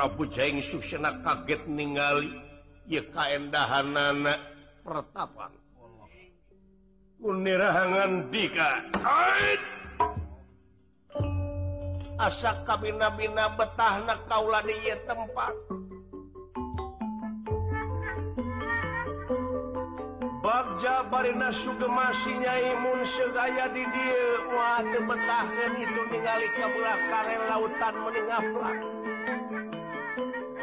Prabu 0.00 0.32
Jaing 0.32 0.64
Susena 0.72 1.12
kaget 1.20 1.60
ningali 1.68 2.32
ya 2.88 3.04
kaendahanana 3.12 4.32
pertapan 4.80 5.52
Munirahangan 7.20 8.32
dika. 8.32 8.80
Ait! 8.96 9.60
asa 12.16 12.64
kabina-bina 12.64 13.52
betahna 13.60 14.24
kaula 14.24 14.64
di 14.64 14.72
ieu 14.72 14.96
tempat. 15.04 15.52
Bagja 20.40 21.04
barina 21.12 21.52
sugemasi 21.60 22.40
Nyai 22.40 22.72
Mun 22.80 23.04
segaya 23.04 23.68
di 23.68 23.84
dieu 23.84 24.48
wah 24.56 24.80
teu 24.80 25.04
betahkeun 25.04 25.72
itu 25.76 26.00
ningali 26.08 26.48
ka 26.56 26.72
belah 26.72 27.00
karen 27.12 27.42
lautan 27.52 27.94
mending 28.00 28.28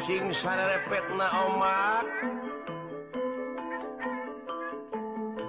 kucing 0.08 0.32
sarepet 0.40 1.04
na 1.20 1.28
omak. 1.28 2.08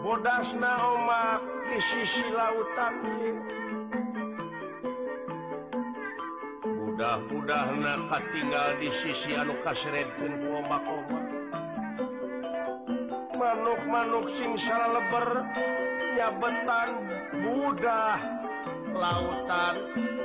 Bodas 0.03 0.51
na 0.59 0.73
omak 0.83 1.39
di 1.71 1.79
sisi 1.79 2.27
lautan 2.35 2.93
mudah-mudah 6.59 7.67
na 7.79 8.03
katinggal 8.11 8.75
di 8.83 8.91
sisi 8.99 9.31
anu 9.31 9.55
kasredkeun 9.63 10.43
ku 10.43 10.47
omak-omak. 10.59 11.27
Manuk-manuk 13.39 14.27
sing 14.43 14.59
salah 14.59 14.99
leber 14.99 15.27
nyabetan 16.19 16.89
mudah. 17.47 18.19
Lautan 18.91 19.75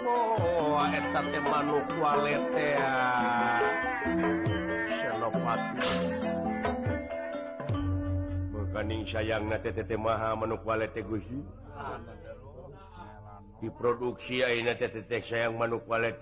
oh 0.02 0.82
eta 0.90 1.22
teh 1.22 1.38
manuk 1.38 1.86
waletea 2.02 2.82
ah. 2.82 3.93
mekaning 8.52 9.06
sayang 9.06 9.48
na 9.48 9.56
TT 9.56 9.96
maha 9.96 10.36
manukbalik 10.36 10.92
diproduksi 13.62 14.44
TT 14.76 15.24
sayang 15.24 15.56
manuk 15.56 15.88
manukbalik 15.88 16.20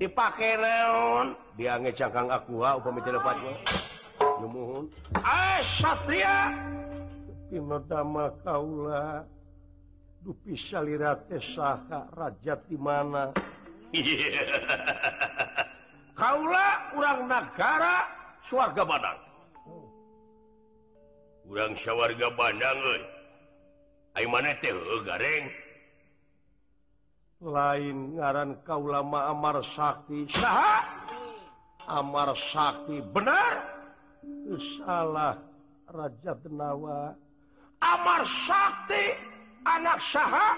Dipake 0.00 0.56
naon 0.56 1.36
diange 1.54 1.92
cangkang 1.94 2.32
aku 2.32 2.64
upamipatmohun 2.64 4.88
Satria! 5.78 6.50
Pinodama 7.52 8.32
Kaula 8.42 9.22
dupi 10.24 10.56
salirate 10.56 11.36
saha 11.54 12.08
raja 12.16 12.56
di 12.66 12.76
mana. 12.80 13.30
Kaula 16.12 16.92
urang 16.96 17.24
negara 17.26 18.06
swarga 18.48 18.84
Badang 18.84 19.18
urang 21.48 21.74
syawarga 21.80 22.28
Bandang 22.32 22.78
goreng 22.80 23.04
lain 27.42 28.14
ngaran 28.14 28.54
kaulama 28.62 29.34
Amar 29.34 29.58
Sakti. 29.74 30.30
Sah 30.30 30.86
Amar 31.90 32.30
Sakti 32.54 33.02
benar? 33.10 33.66
Euh, 34.22 34.62
salah 34.78 35.34
Raja 35.90 36.38
Denawa. 36.38 37.18
Amar 37.82 38.22
Sakti 38.46 39.18
anak 39.66 39.98
sah 40.14 40.54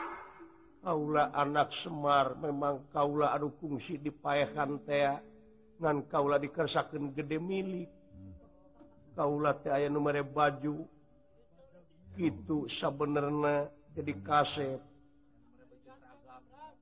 Kaula 0.85 1.33
anak 1.33 1.73
Semar 1.81 2.37
memang 2.37 2.85
Kaula 2.93 3.33
Aduh 3.33 3.49
fungsi 3.57 3.97
dipayahan 3.97 4.77
tea 4.85 5.17
ngan 5.85 6.09
kaula 6.09 6.41
dikersakan 6.41 7.13
gede 7.13 7.37
milik. 7.37 7.93
Kaula 9.13 9.53
teh 9.61 9.69
aya 9.69 9.93
nomor 9.93 10.17
baju. 10.25 10.89
Itu 12.17 12.65
sabenerna 12.73 13.69
jadi 13.93 14.17
kaset. 14.25 14.81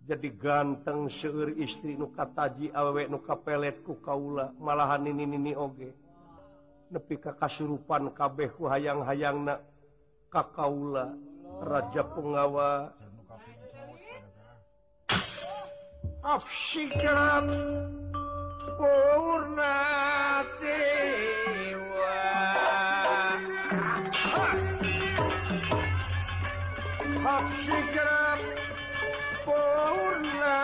Jadi 0.02 0.28
ganteng 0.34 1.10
seueur 1.10 1.54
istri 1.58 1.98
nu 1.98 2.10
kataji 2.14 2.70
awewe 2.70 3.10
nu 3.10 3.18
kapelet 3.18 3.82
ku 3.82 3.98
kaula. 3.98 4.54
Malahan 4.62 5.10
ini 5.10 5.26
ini 5.26 5.52
oge. 5.58 5.90
Nepi 6.94 7.18
ka 7.18 7.34
kakasurupan 7.34 8.14
kabehku 8.14 8.70
hayang-hayang 8.70 9.48
na 9.48 9.58
kakaula 10.30 11.16
raja 11.64 12.04
pengawa 12.12 12.92
Afsikat 16.22 17.50
sempurna 18.72 19.74
jiwa 20.60 22.16
Hak 27.22 27.46
si 27.60 27.78
kerap 27.92 28.40
purna 29.44 30.60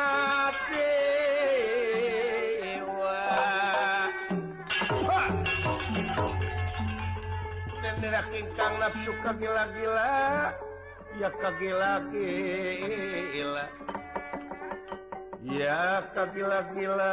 jiwa 0.72 2.00
Nendera 7.82 8.22
kingkang 8.32 8.74
nafsu 8.80 9.12
kagila-gila 9.20 10.08
Ya 11.20 11.28
kagila-gila 11.36 13.64
Ya 15.44 16.00
kagila-gila 16.16 17.12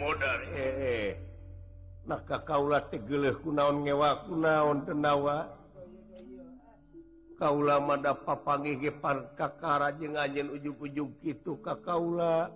modal. 0.00 0.38
Eh, 0.56 0.56
eh, 0.56 0.74
eh. 0.80 1.08
Maka 2.08 2.40
kaulah 2.48 2.88
tegeleh 2.88 3.36
kunaon 3.44 3.84
ngewa 3.84 4.24
kunaon 4.24 4.88
tenawa. 4.88 5.60
Papangi 7.40 8.12
papangge 8.20 8.92
Kakara 9.32 9.96
je 9.96 10.12
ngajen 10.12 10.52
ujug-ujung 10.60 11.16
itu 11.24 11.56
Kakaula 11.64 12.52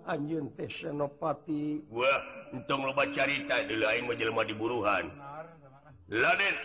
teh 0.53 0.69
senopati. 0.69 1.81
Wah 1.89 2.21
untung 2.53 2.85
loba 2.85 3.09
carita 3.09 3.65
di 3.65 3.81
lain 3.81 4.05
menjelma 4.05 4.45
diburuhan. 4.45 5.09
Laden 6.05 6.55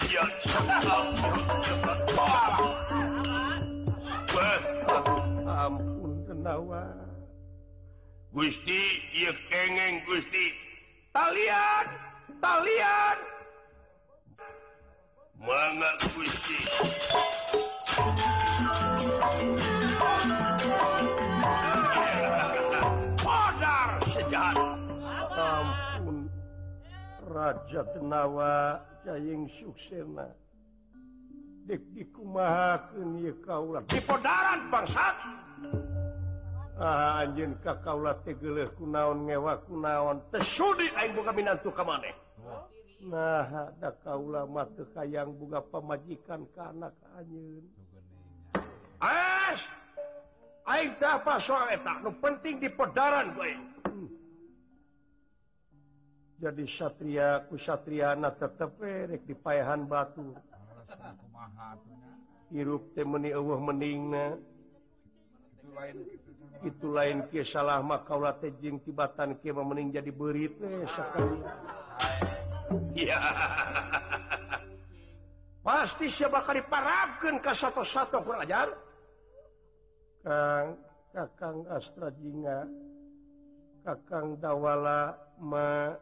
ah, 5.48 5.64
ampun 5.64 6.12
kenawa 6.28 6.92
Gusti 8.36 8.80
iya 9.16 9.32
kengeng 9.48 10.04
Gusti. 10.04 10.69
kalian 11.10 11.86
kalian 12.38 13.18
Gusti. 16.14 16.58
Odar 23.24 23.90
sejahat. 24.12 24.78
Ampun 25.30 26.28
Raja 27.24 27.82
Tenawa 27.96 28.84
Jaying 29.08 29.48
Suksena. 29.56 30.28
Dik 31.64 31.80
dikumahakan 31.96 33.22
ya 33.22 33.32
kaulah. 33.46 33.82
Di 33.88 34.00
podaran 34.04 34.68
bangsa 34.68 35.16
ah, 36.80 37.20
anjin 37.20 37.52
ka 37.60 37.76
kaula 37.84 38.16
tegele 38.24 38.66
kunaon 38.80 39.28
ngewa 39.28 39.60
kunaon. 39.68 40.24
Tesudi 40.32 40.88
aing 40.96 41.12
boga 41.12 41.32
minantu 41.36 41.68
ka 41.76 41.84
maneh. 41.84 42.16
Nah 43.04 43.72
da 43.80 43.92
kaula 44.04 44.48
mah 44.48 44.68
teu 44.76 44.88
hayang 44.96 45.36
boga 45.36 45.60
pamajikan 45.60 46.48
ka 46.56 46.72
anak 46.72 46.96
anjeun. 47.16 47.64
As 49.00 49.60
aing 50.68 50.96
teh 50.96 51.08
apa 51.08 51.40
soal 51.40 51.68
eta 51.68 52.00
nu 52.00 52.16
penting 52.20 52.60
di 52.60 52.68
pedaran 52.72 53.36
ku 53.36 53.40
aing. 53.44 53.64
Hmm. 53.84 54.08
jadi 56.40 56.64
satria 56.64 57.44
ku 57.48 57.60
satriana 57.60 58.32
tetep 58.32 58.72
rek 58.80 59.28
payahan 59.44 59.84
batu. 59.84 60.32
Hirup 62.50 62.96
teh 62.96 63.04
meuni 63.04 63.30
eueuh 63.30 63.60
meningna. 63.60 64.40
itu 66.60 66.86
lain 66.92 67.24
salah 67.48 67.80
maka 67.80 68.14
jeng 68.60 68.80
tibatan 68.84 69.36
Ki 69.40 69.50
mening 69.52 69.92
jadi 69.94 70.12
berit 70.12 70.52
pasti 75.60 76.06
siapa 76.08 76.44
kali 76.44 76.64
diparapkan 76.64 77.40
ke 77.40 77.52
satu-satu 77.52 78.18
pelajar 78.24 78.68
Kang 80.20 80.76
Kakang 81.16 81.64
Astra 81.72 82.12
Jinga 82.12 82.68
Kakang 83.82 84.36
Dawala 84.36 85.16
Ma 85.40 85.96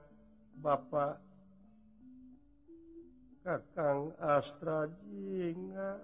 Bapak 0.58 1.22
Kakang 3.46 4.12
Astrajinga 4.20 6.02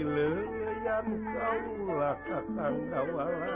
sileyan 0.00 1.08
kaulah 1.36 2.16
katanggawala 2.24 3.52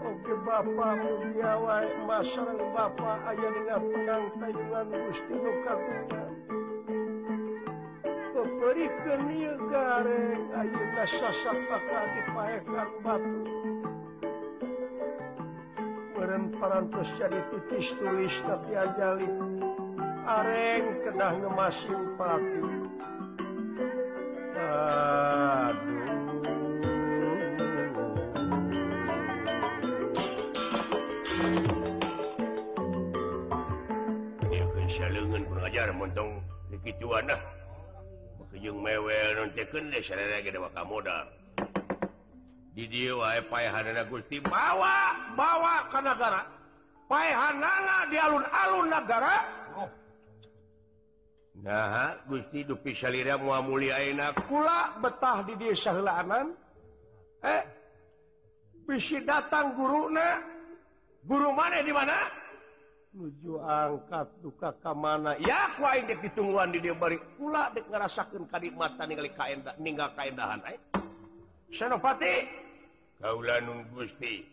Oke 0.00 0.32
Bapak 0.48 0.92
mudiawai 0.96 1.88
masang 2.08 2.56
Bapak 2.72 3.20
ayah 3.36 3.50
dengan 3.52 3.80
pegang 3.84 4.24
tayungan 4.40 4.86
Gusti 4.88 5.34
nu 5.36 5.52
kagungan 5.68 6.30
Peperikeun 8.32 9.22
ieu 9.28 9.54
gareng 9.68 10.42
ayeuna 10.56 11.04
sasak 11.04 11.58
dipaekan 12.16 12.90
batu 13.04 13.40
Beren 16.16 16.44
parantos 16.56 17.12
jadi 17.20 17.44
titis 17.52 17.92
tulis 18.00 18.34
tapi 18.48 18.72
ajalik 18.72 19.67
areng 20.28 20.84
kedah 21.08 21.32
ngemasin 21.40 22.02
papi. 22.20 22.60
Lengan 35.08 35.46
pengajar 35.48 35.88
montong? 35.96 36.44
Dikituan 36.68 37.32
dah. 37.32 37.40
Kejung 38.52 38.84
mewel 38.84 39.40
non 39.40 39.50
teken 39.56 39.88
deh 39.88 40.04
sarana 40.04 40.44
gede 40.44 40.60
waka 40.60 40.84
modal 40.84 41.26
di 42.78 42.86
dia 42.86 43.10
wae 43.10 43.42
paehanana 43.50 44.06
Gusti 44.06 44.38
bawa 44.38 45.10
bawa 45.34 45.90
ka 45.90 45.98
negara. 45.98 46.46
Paehanana 47.10 48.06
di 48.06 48.16
alun-alun 48.22 48.86
negara. 48.86 49.34
nah 51.58 52.14
Gusti 52.30 52.62
dupi 52.62 52.94
salirira 52.94 53.34
mua 53.34 53.58
muliaak 53.58 54.46
kula 54.46 54.98
betah 55.02 55.42
di 55.42 55.54
dialaan 55.58 56.54
eh 57.42 57.62
bisi 58.88 59.20
datang 59.20 59.76
guru 59.76 60.08
na 60.08 60.40
guru 61.28 61.52
mana 61.52 61.84
di 61.84 61.92
mana? 61.92 62.16
Nuju 63.12 63.60
angkat 63.60 64.28
duka 64.40 64.72
ke 64.80 64.92
mana? 64.96 65.36
Ya 65.44 65.76
ku 65.76 65.84
aing 65.84 66.08
dek 66.08 66.24
ditungguan 66.24 66.72
di 66.72 66.80
dia 66.80 66.96
bari. 66.96 67.20
Kula 67.36 67.68
dek 67.76 67.84
ngerasakan 67.92 68.48
kalimatan 68.48 69.04
ningali 69.04 69.32
kaendah 69.36 69.76
ninggal 69.76 70.08
kaendahan 70.16 70.64
eh. 70.72 70.80
Senopati 71.68 72.48
kaula 73.20 73.60
nun 73.60 73.84
gusti. 73.92 74.44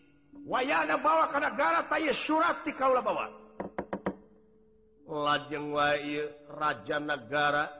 Wayana 0.44 1.00
bawa 1.00 1.32
ka 1.32 1.40
gara 1.56 1.80
taya 1.88 2.12
surat 2.12 2.60
ti 2.60 2.76
kaula 2.76 3.00
bawa. 3.00 3.45
lajeng 5.06 5.70
wa 5.70 5.94
raja 6.58 6.98
negara 6.98 7.70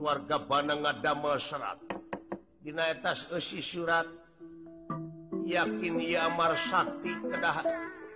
warga 0.00 0.40
Banang 0.42 0.82
ngadamel 0.82 1.38
serat. 1.44 1.78
Di 2.60 2.72
atas 2.76 3.24
esi 3.36 3.60
surat 3.60 4.08
yakin 5.44 5.96
ia 6.00 6.28
Amar 6.28 6.56
Sakti 6.68 7.12
kedah 7.24 7.58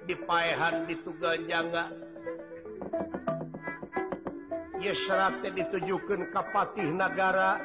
dipahan 0.04 0.84
dituganjangga 0.88 1.84
Yesratnya 4.84 5.48
ditujukan 5.56 6.28
Kapatih 6.28 6.92
negara 6.92 7.56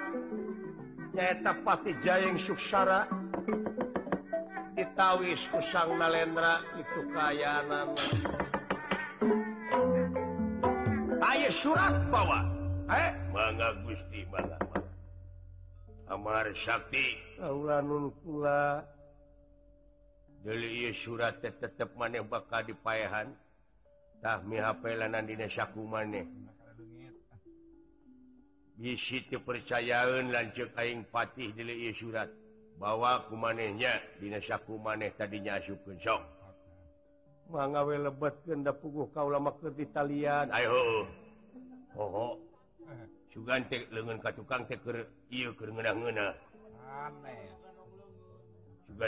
nyaeta 1.11 1.51
Pati 1.67 1.91
Jayeng 1.99 2.39
Suksara. 2.39 3.11
Ditawis 4.79 5.43
usang 5.51 5.99
Nalendra 5.99 6.63
itu 6.79 7.01
kayanan 7.11 7.91
Ayo 11.29 11.53
surat 11.61 11.93
bawa. 12.09 12.41
Eh? 12.89 13.13
Manga 13.29 13.77
Gusti 13.85 14.25
Amar 16.09 16.49
Sakti 16.57 17.21
pula. 18.25 18.81
Deli 20.41 20.89
surat 20.97 21.37
tetap 21.37 21.93
maneh 21.93 22.25
bakal 22.25 22.65
dipayahan. 22.65 23.29
Diku 25.29 25.85
maneh. 25.85 26.25
Bisi 28.81 29.21
kepercayaan 29.29 30.33
lanjut 30.33 30.73
Aing 30.81 31.05
Patih 31.13 31.53
deli 31.53 31.93
surat. 31.93 32.33
Bawa 32.81 33.29
ku 33.29 33.37
manehnya 33.37 34.01
Diku 34.17 34.81
maneh 34.81 35.13
tadinya 35.13 35.61
asyup 35.61 35.77
kencok 35.85 36.38
mangwe 37.49 37.97
lebet 37.97 38.35
genda 38.45 38.71
puguh 38.71 39.09
kau 39.09 39.29
lama 39.29 39.51
ke 39.57 39.73
Italian 39.81 40.53
Ayo. 40.53 41.09
Oh 41.97 42.37
sugantik 43.29 43.85
lengan 43.93 44.17
ka 44.17 44.33
tukang 44.33 44.65
teker 44.65 45.05
iya 45.29 45.53
ke 45.53 45.69
ngena-ngena 45.69 46.33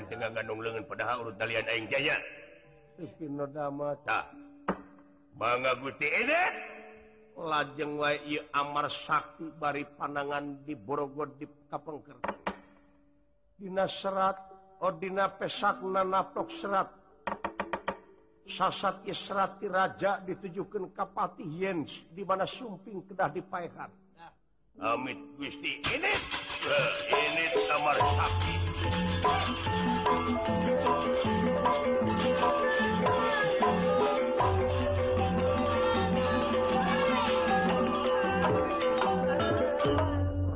tengah 0.07 0.29
gandong 0.31 0.62
lengan 0.62 0.86
padahal 0.86 1.25
urut 1.25 1.36
talian 1.41 1.65
aing 1.65 1.89
jaya 1.89 2.15
Sepino 2.95 3.50
damata 3.50 4.29
Mangga 5.31 5.74
guti 5.79 6.05
ini 6.05 6.31
eh, 6.31 6.50
lajeng 7.39 7.98
wae 7.98 8.19
ieu 8.29 8.45
amar 8.53 8.91
sakti 9.07 9.48
bari 9.57 9.88
panangan 9.98 10.62
di 10.67 10.75
Borogod 10.75 11.39
di 11.39 11.48
Kapengker. 11.71 12.19
Dina 13.55 13.88
serat, 13.88 14.38
oh, 14.83 14.91
odina 14.91 15.31
pesakna 15.39 16.03
natok 16.03 16.51
serat. 16.60 17.00
sasat 18.58 19.08
Israt 19.08 19.63
Raja 19.63 20.20
ditujukan 20.27 20.91
kapati 20.91 21.48
Yen 21.48 21.88
di 22.12 22.27
mana 22.27 22.43
sumping 22.43 23.08
kedah 23.08 23.31
dipaehan 23.31 23.91
Amit 24.81 25.20
Gusti 25.38 25.77
ini 25.93 26.13
eh, 26.65 26.89
ini 27.13 27.46
kamar 27.70 27.98
sakti. 28.01 28.55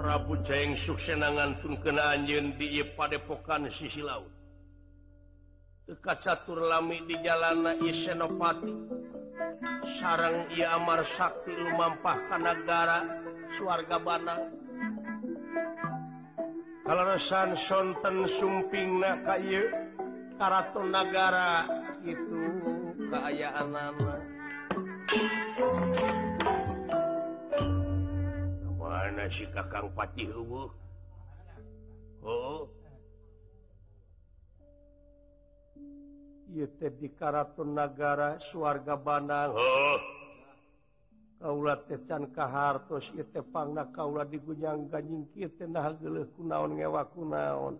Prabu 0.01 0.33
Jeng 0.47 0.73
Suksenangan 0.79 1.61
pun 1.61 1.77
kena 1.83 2.17
anjen 2.17 2.57
di 2.57 2.81
Padepokan 2.97 3.69
sisi 3.69 4.01
laut. 4.01 4.34
Eka 5.85 6.17
catur 6.17 6.65
lami 6.65 7.05
di 7.05 7.13
jalana 7.21 7.77
Isenopati 7.77 8.73
sarang 10.01 10.49
ia 10.57 10.73
Amar 10.73 11.05
Sakti 11.13 11.53
lumampah 11.53 12.25
Kanagara 12.25 13.05
warga 13.61 14.01
Banang 14.01 14.49
kalausan 16.89 17.53
sonten 17.69 18.25
sumping 18.41 18.97
na 18.97 19.21
kayu 19.29 19.69
Karaton 20.41 20.89
negara 20.89 21.69
itu 22.01 22.41
keayaan 23.13 23.69
lama 23.69 24.17
mana 28.73 29.29
si 29.29 29.45
Kakang 29.53 29.93
Patih 29.93 30.33
Oh 32.25 32.73
di 37.01 37.09
Karaton 37.13 37.73
negara 37.73 38.37
swarga 38.51 38.93
Bandang 38.97 39.53
oh. 39.53 39.99
Kaula 41.35 41.77
tecan 41.85 42.31
kahartos 42.31 43.05
pang 43.51 43.75
kaula 43.91 44.23
digujang 44.23 44.87
ganjing 44.87 45.27
kunaon 46.33 46.79
ngewa 46.79 47.03
kunaon. 47.11 47.75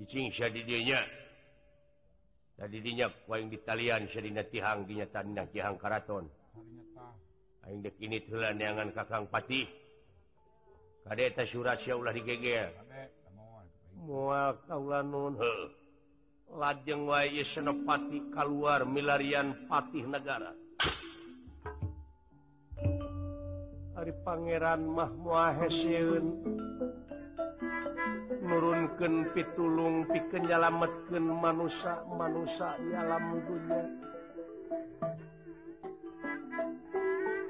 Tadinya 0.00 1.00
tadinya 2.56 3.06
paling 3.28 3.48
di 3.52 3.56
Italian 3.60 4.08
Serina 4.08 4.42
tihang 4.42 4.88
dinyatahang 4.88 5.76
Karaton. 5.76 6.24
Ini 7.68 8.18
telanangan 8.26 8.96
Kakang 8.96 9.28
Patih. 9.28 9.79
Kadeta 11.06 11.42
surat 11.48 11.80
Syaulah 11.80 12.12
digegel. 12.14 12.70
mual 14.00 14.56
kaulanun 14.64 15.36
heuh. 15.36 15.68
Lajeng 16.50 17.06
wae 17.06 17.44
senepati 17.46 18.32
keluar 18.34 18.82
milarian 18.82 19.54
patih 19.70 20.02
negara. 20.08 20.50
hari 24.00 24.16
pangeran 24.24 24.88
mah 24.88 25.12
moal. 25.20 25.68
Nurunkeun 28.40 29.28
pitulung 29.36 30.08
pikeun 30.08 30.48
nyalametkeun 30.48 31.22
manusia-manusia 31.22 32.80
di 32.80 32.96
alam 32.96 33.38
dunya. 33.44 34.09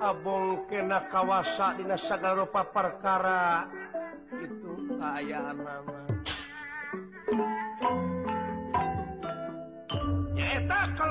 Abong 0.00 0.64
kena 0.72 1.12
kawasa 1.12 1.76
di 1.76 1.84
rupa 1.84 2.64
perkara. 2.72 3.68
Itu 4.40 4.96
ayaah 4.96 5.52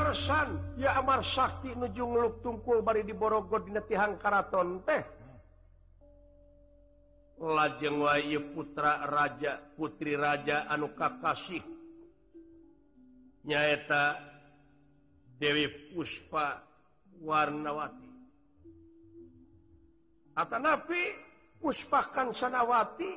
nyaetasan 0.09 0.79
ya 0.81 0.97
Amar 0.97 1.21
Sakti 1.21 1.73
nujung 1.77 2.17
luk 2.17 2.41
tungkul 2.41 2.81
bari 2.81 3.05
di 3.05 3.13
Borogo 3.13 3.61
di 3.61 3.71
Tihang 3.85 4.17
Karaton 4.17 4.81
teh. 4.83 5.03
Lajeng 7.39 8.03
Wahyu 8.03 8.51
putra 8.51 9.07
raja 9.07 9.63
Putri 9.79 10.17
Raja 10.19 10.67
anu 10.67 10.91
kakasih. 10.91 11.63
Nyaeta 13.47 14.19
Dewi 15.39 15.95
Puspa 15.95 16.59
warnawati. 17.23 18.08
Atanapi 20.39 21.03
puspakan 21.59 22.31
sanawati. 22.31 23.11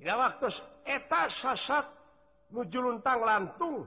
Tidak 0.00 0.16
waktu 0.16 0.48
eta 0.88 1.28
sasat 1.28 1.86
nujuluntang 2.50 3.20
lantung 3.22 3.84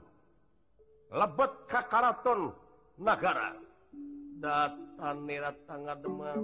lebet 1.10 1.52
kakaraton 1.66 2.54
negara 2.96 3.58
datan 4.38 5.16
nirat 5.26 5.58
tangga 5.66 5.94
demam. 6.00 6.40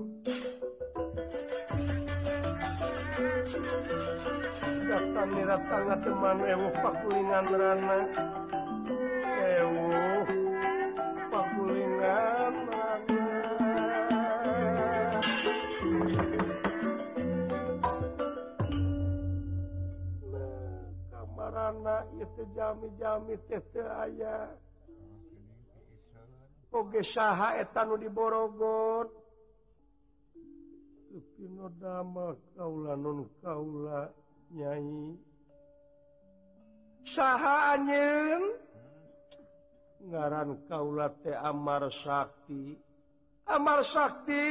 Datan 4.91 5.29
nirat 5.31 5.63
tangga 5.71 5.97
demam 6.05 6.39
eh, 6.43 6.53
ewu 6.53 6.69
pakulingan 6.83 7.47
rana. 7.49 7.97
itu 22.19 22.43
jami-jami 22.57 23.37
aya 23.77 24.51
Oge 26.73 27.05
saha 27.05 27.61
etan 27.61 27.93
di 28.01 28.09
Borogo 28.09 29.05
kaula 32.57 32.97
non 32.97 33.29
kaula 33.45 34.09
nyai 34.57 35.13
saha 37.05 37.77
anjing 37.77 38.43
ngaran 40.09 40.57
kaula 40.65 41.13
teh 41.21 41.37
Amar 41.37 41.93
Sakti 41.93 42.73
Amar 43.53 43.85
Sakti 43.85 44.45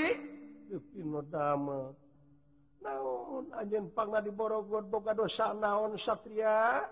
naon 2.86 3.50
anjing 3.58 3.90
pangna 3.98 4.22
di 4.22 4.30
Borogo 4.30 4.78
boga 4.86 5.18
dosa 5.18 5.58
naon 5.58 5.98
Satria 5.98 6.86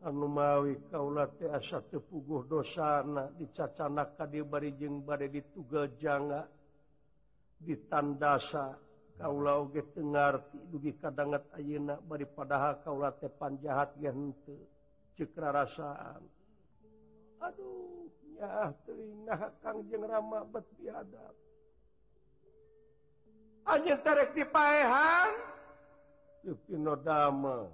mawi 0.00 0.08
anumawi 0.08 0.74
kaulasa 0.90 1.84
tepuguh 1.92 2.48
dosana 2.48 3.28
dicacana 3.36 4.08
kadbarijeng 4.16 5.04
badai 5.04 5.28
ditugajanga 5.28 6.48
ditandasa. 7.60 8.76
Kaula 9.20 9.60
oge 9.60 9.84
Tengarti 9.92 10.56
dugi 10.72 10.96
kadangat 10.96 11.44
ayeak 11.52 12.00
daripada 12.08 12.80
kaula 12.80 13.12
tepan 13.12 13.60
jahat 13.60 13.92
yangente 14.00 14.56
cekra 15.12 15.52
rasaan 15.52 16.24
Aduhnya 17.36 18.72
telinga 18.88 19.52
Kangjeng 19.60 20.08
Rama 20.08 20.40
bet 20.48 20.64
biadab. 20.80 21.36
Hanya 23.68 24.00
terek 24.00 24.32
dipaehan? 24.32 25.36
Yupinodama 26.48 27.68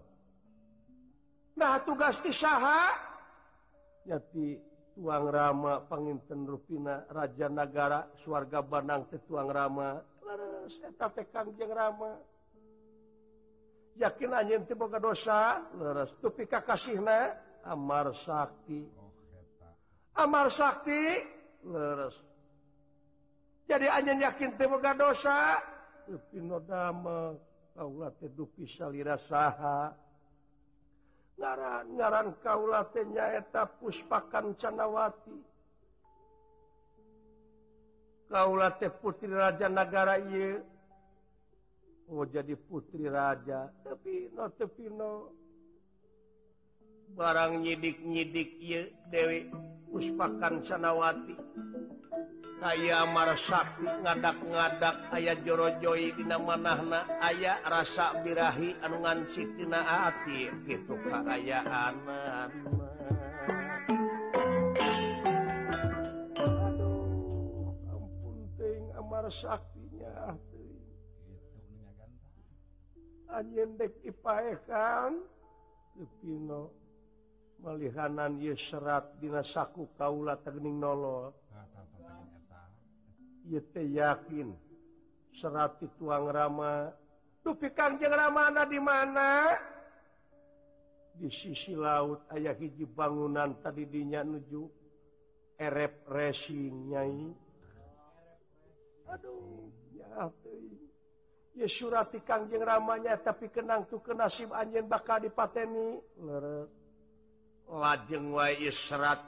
nah 1.56 1.80
tugas 1.82 2.20
disaha 2.20 2.92
yati 4.04 4.60
tuang 4.96 5.28
Rama 5.28 5.84
penginten 5.88 6.46
Ruina 6.46 7.04
Raja 7.10 7.48
Nagara 7.50 8.08
suarga 8.24 8.64
Banang 8.64 9.04
Tetuang 9.12 9.52
Rama. 9.52 10.00
Rama. 11.68 12.10
Yakin 13.96 14.32
anj 14.32 14.72
boga 14.72 14.96
dosa? 14.96 15.60
Tupi 16.24 16.48
kakasih 16.48 16.96
Amar 17.68 18.08
Sakti. 18.24 18.88
Oh, 18.96 19.12
Amar 20.16 20.48
Sakti? 20.48 21.02
Leres 21.66 22.16
jadi 23.66 23.86
anj 23.90 24.22
yakin 24.22 24.54
boga 24.54 24.94
dosa? 24.94 25.58
Dupino 26.06 26.62
dama 26.62 27.34
kaulah 27.74 28.14
tedupi 28.22 28.62
salira 28.78 29.18
saha. 29.26 29.90
ngaran-garan 31.36 32.32
kauulanyaeta 32.40 33.68
puspakan 33.78 34.56
canawati 34.56 35.36
Kaula 38.26 38.74
teh 38.74 38.90
putri 38.90 39.30
raja 39.30 39.70
negara 39.70 40.18
ye 40.18 40.58
Oh 42.06 42.22
jadi 42.22 42.54
putri 42.54 43.10
raja. 43.10 43.66
Tapi 43.82 44.30
no 44.30 44.46
tepino 44.54 45.34
barang 47.18 47.66
nyidik-nyidik 47.66 48.62
ye 48.62 48.94
Dewi. 49.10 49.50
Puspakan 49.90 50.62
canawati 50.62 51.34
aya 52.64 53.04
marsakti 53.06 53.84
ngadak-ngadak 53.84 54.96
ayat 55.12 55.38
jorojoi 55.46 56.16
Dina 56.16 56.40
manahna 56.40 57.06
aya 57.20 57.60
rasa 57.66 58.20
birahi 58.24 58.74
anungan 58.82 59.28
Sitinaati 59.36 60.50
gitu 60.66 60.94
keayaan 61.04 61.94
saktinya 69.30 70.38
anjendek 73.34 73.90
dipaekan 74.06 75.18
Pino 76.22 76.70
melihanan 77.58 78.38
Yesrat 78.38 79.18
Dina 79.18 79.42
saku 79.42 79.88
Kaula 79.98 80.38
Terning 80.44 80.78
nolot 80.78 81.34
yakin 83.74 84.66
serati 85.38 85.86
tuang 86.00 86.32
Rama. 86.32 86.90
Tupi 87.44 87.70
Kanjeng 87.70 88.10
Ramana 88.10 88.66
di 88.66 88.80
mana? 88.82 89.54
Di 91.16 91.30
sisi 91.30 91.72
laut 91.72 92.26
ayah 92.34 92.52
hiji 92.58 92.84
bangunan 92.84 93.56
tadi 93.62 93.86
dinya 93.86 94.26
nuju 94.26 94.66
erep 95.56 96.04
racing 96.10 96.92
nyai. 96.92 97.22
Aduh. 99.14 99.70
Ya 99.94 100.28
ya 101.56 101.66
surati 101.70 102.20
Kanjeng 102.26 102.60
Ramanya 102.60 103.16
tapi 103.22 103.48
kenang 103.48 103.88
tuh 103.88 104.02
ke 104.02 104.12
nasib 104.12 104.52
anjen 104.52 104.90
bakal 104.90 105.22
dipateni. 105.22 106.02
Lajeng 107.66 108.34
wa 108.34 108.50
serat 108.90 109.22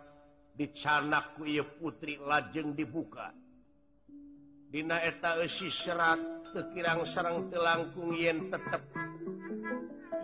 dicanak 0.59 1.39
ku 1.39 1.47
putri 1.79 2.19
lajeng 2.19 2.75
dibuka. 2.75 3.31
Dina 4.69 5.01
eta 5.01 5.41
esi 5.41 5.73
serat 5.73 6.21
kekirang 6.53 7.09
sarang 7.17 7.49
telangkung 7.49 8.13
yen 8.13 8.53
tetep. 8.53 8.85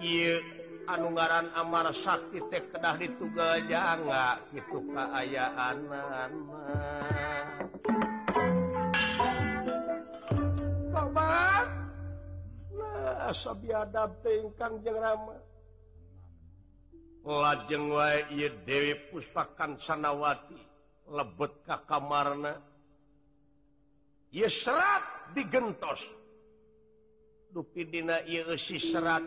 Iye, 0.05 0.37
anungaran 0.85 1.49
Amar 1.57 1.89
Sakti 2.05 2.45
teh 2.53 2.61
kedah 2.69 3.01
ditugal 3.01 3.65
janga 3.73 4.45
gitu 4.53 4.85
keayaan 4.93 5.77
lajeng 17.25 17.89
wa 17.89 18.13
Dewi 18.69 18.93
Pustakan 19.09 19.81
Sanawati 19.81 20.61
lebet 21.09 21.65
ka 21.65 21.81
kamarna. 21.89 22.74
serat 24.50 25.35
digentos. 25.35 26.03
Dupidina 27.55 28.26
si 28.59 28.83
serat. 28.91 29.23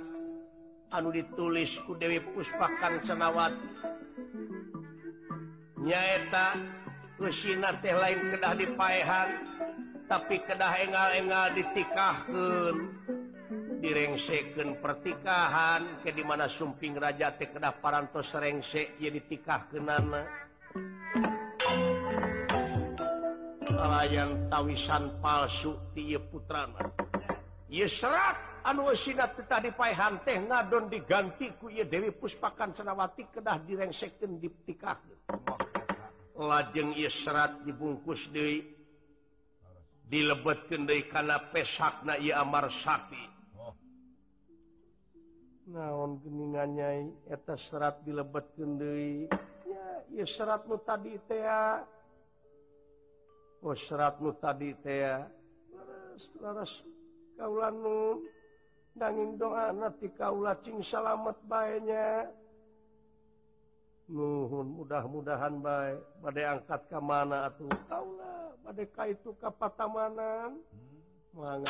Anu 0.87 1.11
ditulis 1.11 1.71
ku 1.87 1.95
Dewi 1.95 2.19
Puspakan 2.19 3.03
senawat. 3.03 3.55
Nyaeta 5.79 6.47
Ruina 7.17 7.73
teh 7.81 7.95
lain 7.97 8.29
kedah 8.29 8.53
dipaehan 8.53 9.29
tapi 10.05 10.39
kedah 10.45 10.73
engal-engal 10.85 11.49
ditikahkan 11.57 12.75
direngsekan 13.81 14.77
pertikahan 14.77 16.01
ke 16.05 16.13
dimana 16.13 16.45
sumping 16.45 16.93
raja 16.93 17.33
teh 17.33 17.49
kedah 17.49 17.73
parantos 17.81 18.29
serengsek 18.29 19.01
jadi 19.01 19.17
ditikah 19.17 19.65
kenana 19.73 20.29
kalayan 23.71 24.47
tawisan 24.47 25.11
palsu 25.19 25.75
ti 25.91 26.15
putrama 26.31 26.91
serat 27.67 28.37
anu 28.63 28.87
tadi 29.47 29.71
paahan 29.75 30.23
teh 30.23 30.39
ngadon 30.39 30.87
diganti 30.87 31.51
ku 31.59 31.67
ye 31.67 31.83
Dewi 31.83 32.15
Puspakan 32.15 32.71
Senawati 32.71 33.27
kedah 33.31 33.59
direngsekkeun 33.67 34.39
diptikah 34.39 34.97
lajeng 36.37 36.95
serat 37.11 37.63
dibungkus 37.67 38.23
deui 38.31 38.63
dilebetkeun 40.07 40.87
deui 40.87 41.11
kana 41.11 41.51
pesakna 41.51 42.15
ia 42.15 42.39
Amar 42.39 42.71
Sakti 42.83 43.37
naon 45.67 46.23
geuningan 46.23 47.11
eta 47.27 47.59
serat 47.59 47.99
dilebet 48.07 48.47
deui. 48.55 49.27
Ya 49.67 49.99
Yerat 50.07 50.63
nu 50.71 50.79
tadi 50.79 51.19
teh 51.27 51.43
seratmu 53.61 54.33
tadi 54.37 54.73
kaulanungin 57.37 59.37
doati 59.37 60.09
kaulacing 60.17 60.81
salamet 60.81 61.37
baiknya 61.45 62.25
nuhun 64.07 64.71
mudah-mudahan 64.71 65.59
baik 65.59 65.99
badai 66.23 66.47
angkat 66.47 66.79
ke 66.87 66.95
mana 66.95 67.51
tuh 67.59 67.67
kaulah 67.91 68.55
badaiika 68.63 69.03
itu 69.11 69.35
kapatamanan 69.35 70.63
manga 71.35 71.67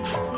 hmm. 0.00 0.29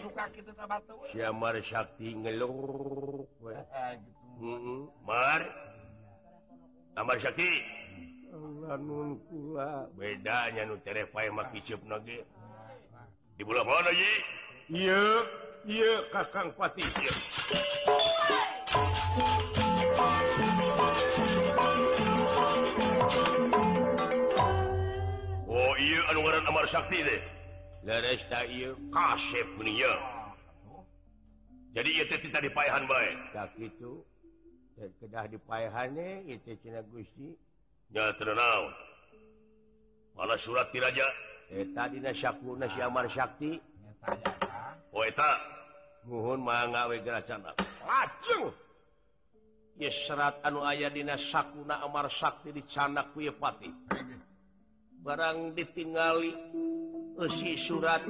suka-suka 0.00 0.24
Sakti 1.68 2.16
ngelur 2.16 3.28
Mar 5.08 5.42
Sakti. 7.20 7.50
Bedanya 9.92 10.64
nu 10.64 10.80
terefai 10.80 11.28
di 13.36 13.44
bulan 13.44 13.68
mana 13.68 13.92
ye 13.92 14.12
iya 14.72 15.02
iya 15.68 15.92
kakang 16.08 16.48
pati. 16.56 16.80
Iya. 16.80 17.12
Oh 25.44 25.74
iya 25.76 26.00
anu 26.08 26.20
ngaran 26.24 26.48
Amar 26.48 26.64
Sakti 26.72 27.04
deh. 27.04 27.41
jadi 31.72 31.90
kita 32.06 32.38
dipahan 32.42 32.86
baik 32.86 33.16
itu 33.58 34.06
kedah 34.98 35.26
dipahannya 35.30 36.26
itu 36.26 36.58
Cina 36.62 36.82
Gusti. 36.90 37.38
Ya 37.92 38.08
terkenal 38.16 38.72
malah 40.16 40.38
surat 40.40 40.68
tiraja 40.72 41.04
eta 41.52 41.88
eh, 41.88 41.90
dina 41.92 42.12
syakuna 42.12 42.68
si 42.72 42.80
Amar 42.80 43.08
Sakti 43.12 43.56
oh 44.92 45.04
eh, 45.04 45.12
eta 45.12 45.30
nuhun 46.08 46.40
mangawe 46.40 46.96
geracana 47.00 47.52
lajeng 47.84 48.52
ya 49.80 49.90
serat 50.04 50.40
anu 50.44 50.64
aya 50.64 50.92
dina 50.92 51.16
sakuna 51.16 51.80
Amar 51.84 52.12
Sakti 52.12 52.52
dicanak 52.52 53.12
canak 53.12 53.16
kuye 53.16 53.32
pati 53.32 53.68
barang 55.00 55.56
ditinggali 55.56 56.32
Usi 57.22 57.54
surat 57.54 58.02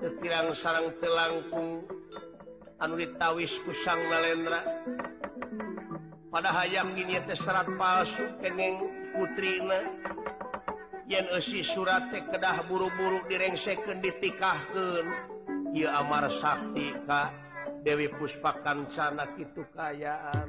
ketirang 0.00 0.56
sarang 0.56 0.96
telangkung 0.96 1.84
anu 2.80 2.96
ditawis 2.96 3.52
kusang 3.68 4.00
nalendra 4.08 4.64
pada 6.32 6.48
hayam 6.56 6.96
ini 6.96 7.20
serat 7.36 7.68
palsu 7.76 8.32
kenging 8.40 8.88
putrina 9.12 9.84
yen 11.04 11.28
esi 11.36 11.60
surat 11.60 12.08
kedah 12.08 12.64
buru-buru 12.64 13.20
direngsekan 13.28 14.00
ditikahkeun 14.00 15.04
ieu 15.76 15.92
amar 15.92 16.32
sakti 16.40 16.96
ka 17.04 17.28
Dewi 17.84 18.08
Puspakan 18.08 18.88
sana 18.96 19.28
kitu 19.36 19.68
kayaan 19.76 20.48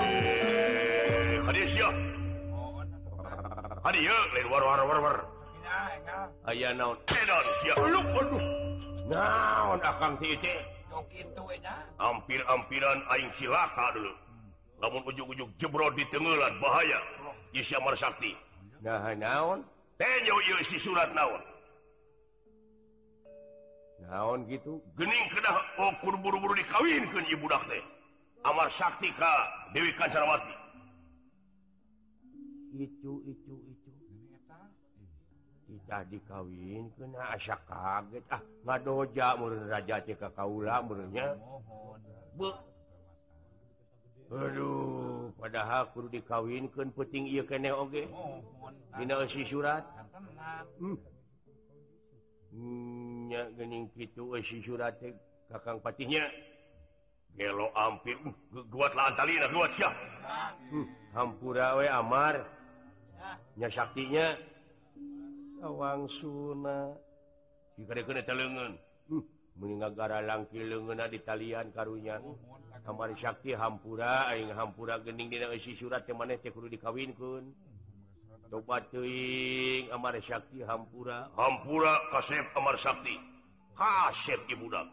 yeah. 0.00 1.44
Hadis 1.44 1.76
ya. 1.76 2.13
aya 6.48 6.72
naon? 6.72 6.96
Eh, 7.04 7.24
naon? 9.12 9.78
Hampir-ampiran 12.00 12.98
aing 13.12 13.32
silaka 13.36 13.92
dulu. 13.92 14.12
Namun 14.80 15.04
ujung-ujung 15.04 15.52
jebro 15.60 15.92
di 15.92 16.04
tenggelan 16.08 16.56
bahaya. 16.64 16.96
Isyamar 17.52 17.92
Sakti. 18.00 18.32
Nah 18.80 19.12
naon? 19.12 19.60
Eh, 20.00 20.24
si 20.64 20.80
surat 20.80 21.12
naon? 21.12 21.44
Naon 24.08 24.48
gitu? 24.48 24.80
Gening 24.96 25.28
kedah 25.28 25.60
okur 25.76 26.16
oh, 26.16 26.20
buru-buru 26.24 26.56
dikawinkan 26.56 27.28
ibu 27.28 27.46
dak 27.52 27.68
Amar 28.44 28.68
Sakti 28.76 29.08
ka 29.16 29.32
Dewi 29.72 29.92
Kancawati 29.96 30.64
itu 32.74 33.22
itu 33.30 33.54
kita 35.64 36.04
dikawin 36.12 36.92
kena 36.96 37.34
asya 37.34 37.56
kaget 37.64 38.24
ah 38.28 38.42
ngadoja 38.68 39.36
murun 39.40 39.64
raja 39.66 39.96
cek 40.04 40.20
kaula 40.36 40.84
murunnya 40.84 41.36
Aduh, 44.34 45.30
padahal 45.36 45.92
kudu 45.92 46.08
dikawinkan 46.18 46.90
peting 46.96 47.28
iya 47.28 47.44
kene 47.44 47.70
oge. 47.70 48.08
Si 49.30 49.44
surat. 49.46 49.84
Hmm. 50.80 50.98
Nya 53.30 53.50
gening 53.54 53.90
gitu 53.94 54.34
si 54.42 54.64
surat 54.64 54.96
kakang 55.52 55.78
patinya. 55.84 56.24
Gelo 57.34 57.74
ampir, 57.74 58.14
hmm, 58.14 58.70
guat 58.70 58.94
lah 58.94 59.10
antalina, 59.10 59.50
guat 59.50 59.74
hmm, 59.74 60.86
Hampura 61.18 61.74
we 61.74 61.86
amar. 61.90 62.46
Nya 63.58 63.66
saktinya. 63.74 64.53
Awang 65.64 66.04
Suna 66.20 66.92
hmm, 67.80 69.24
menggara 69.56 70.20
langki 70.20 70.60
lengena 70.60 71.08
di 71.08 71.24
talian 71.24 71.72
karunnya 71.72 72.20
kamar 72.84 73.16
Syakti 73.16 73.56
hampura 73.56 74.28
Aing 74.28 74.52
hampura 74.52 75.00
gening 75.00 75.32
di 75.32 75.40
surat 75.80 76.04
maneh 76.12 76.36
dikawin 76.44 77.16
tobat 78.52 78.92
Amar 79.88 80.14
Syakti 80.20 80.60
hampura. 80.62 81.32
Hampura 81.32 81.96
kasep 82.12 82.44
Amar 82.54 82.76
Sakti 82.78 83.16
kasep 83.74 84.40
ibudak 84.52 84.86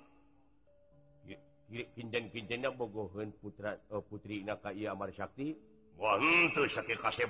bogohan 2.76 3.32
putra 3.40 3.78
eh, 3.78 3.96
uh, 3.96 4.04
putri 4.04 4.44
Amar 4.88 5.12
Sakti 5.16 5.56
Wah, 6.02 6.18
kasep 6.98 7.30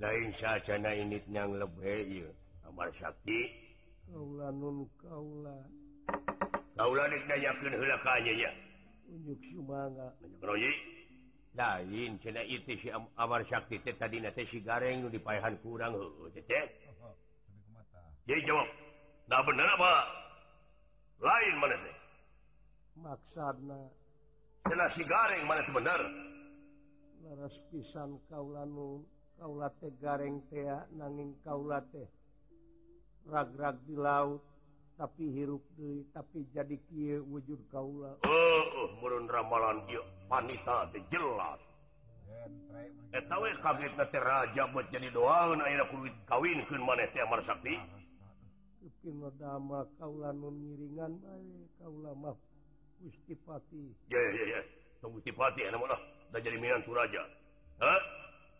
lain 0.00 0.32
sacana 0.40 0.96
init 0.96 1.22
yang 1.28 1.52
lebih 1.54 2.32
kamar 2.64 2.88
Sakti. 2.96 3.52
Nun 4.08 4.40
lain 4.40 4.88
itu 12.48 12.72
si 12.80 12.88
Amar 13.20 13.44
Sakti 13.46 13.76
tadi 13.84 14.16
si 14.48 14.64
gareng 14.64 15.12
dipahan 15.12 15.60
kurang 15.60 15.92
jawab. 18.48 18.68
Nggak 19.30 19.46
bener 19.46 19.68
apa 19.78 19.92
lain 21.20 21.54
mana 21.60 21.76
teh 21.76 21.96
maksana 22.96 23.80
cina 24.64 24.86
si 24.96 25.04
gareng 25.04 25.44
mana 25.44 25.60
teh 25.68 25.74
bener 25.76 26.00
laras 27.20 27.56
pisan 27.68 28.16
kaula 28.32 28.64
nu 28.64 29.04
kaulate 29.40 29.88
gareng 29.96 30.44
tea 30.52 30.84
nanging 30.92 31.32
kaulate. 31.40 32.04
Ragrag 33.24 33.80
di 33.88 33.96
laut 33.96 34.44
tapi 35.00 35.32
hirup 35.32 35.64
duit 35.80 36.12
tapi 36.12 36.44
jadi 36.52 36.76
Ki 36.92 37.16
wujud 37.24 37.56
Kaula. 37.72 38.20
Oh, 38.20 38.84
murun 39.00 39.24
ramalan 39.32 39.80
wanita 40.28 40.92
jelas. 41.08 41.56
Eh, 43.16 43.24
kaget 43.64 43.96
raja 44.20 44.68
buat 44.68 44.92
jadi 44.92 45.08
doang 45.08 45.56
kulit 45.88 46.12
kawin 46.28 46.60
Sakti. 47.40 47.80
Kaulangiringan 49.96 51.12
eh, 51.16 51.64
kaulamah 51.80 52.36
Gustipati. 53.00 53.96
Gustipati 55.00 55.60
jadi 56.44 56.60
Minantu 56.60 56.92
Raja. 56.92 57.24
Hah? 57.80 58.19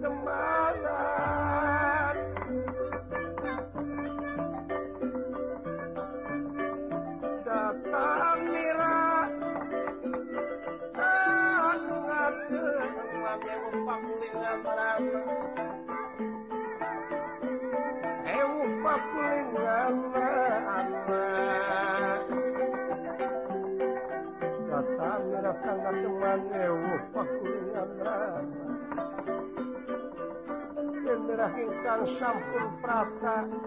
the 0.00 0.08
mind. 0.08 0.59
ingkang 31.90 32.06
sampun 32.22 32.70
prata. 32.78 33.59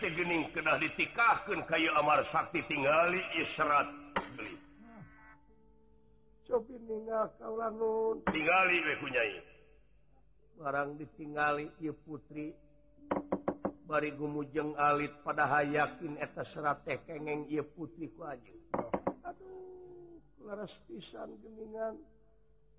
tegening 0.00 0.50
kedah 0.52 0.76
ditikahkan 0.80 1.64
kayu 1.68 1.90
Amar 1.96 2.24
Sakti 2.28 2.60
tinggali 2.66 3.20
israt. 3.38 3.88
Tinggali 8.28 8.76
wekunyai 8.84 9.52
barang 10.62 10.94
ditinggali 10.94 11.66
Iu 11.82 11.94
putri. 12.06 12.54
Bari 13.82 14.14
gumujeng 14.16 14.72
alit 14.78 15.12
pada 15.20 15.44
hayakin 15.50 16.16
eta 16.16 16.46
serat 16.48 16.80
teh 16.86 16.96
kengeng 17.04 17.44
ia 17.50 17.60
putri 17.60 18.08
ku 18.14 18.24
aja 18.24 18.56
aduh 19.26 20.16
laras 20.48 20.72
pisan 20.88 21.36
geningan. 21.44 22.00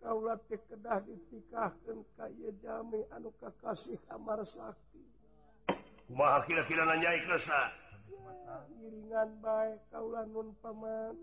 Kaulah 0.02 0.42
teh 0.50 0.58
kedah 0.58 1.06
ditikahkan 1.06 2.02
kaya 2.18 2.50
jami 2.66 3.06
anu 3.14 3.30
kakasih 3.38 4.00
Amar 4.10 4.42
Sakti. 4.48 5.04
kumaha 6.08 6.46
kira-kira 6.48 6.84
nanyai 6.86 7.20
ikhlasna 7.22 7.84
ngiringan 8.84 9.30
baik 9.40 9.80
kaulah 9.90 10.28
nun 10.28 10.52
paman. 10.60 11.16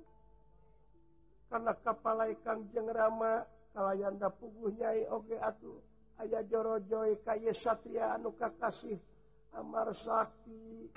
Karena 1.50 1.74
kapala 1.82 2.24
kang 2.46 2.64
jeng 2.72 2.88
rama 2.88 3.44
kalayan 3.74 4.16
da 4.16 4.32
puguh 4.32 4.72
nyai 4.78 5.04
oge 5.12 5.36
atuh. 5.36 5.76
Aya 6.20 6.40
jorojoy 6.48 7.16
kaya 7.24 7.52
satria 7.60 8.16
anu 8.16 8.32
kakasih 8.38 8.96
amar 9.52 9.92
sakti. 10.00 10.88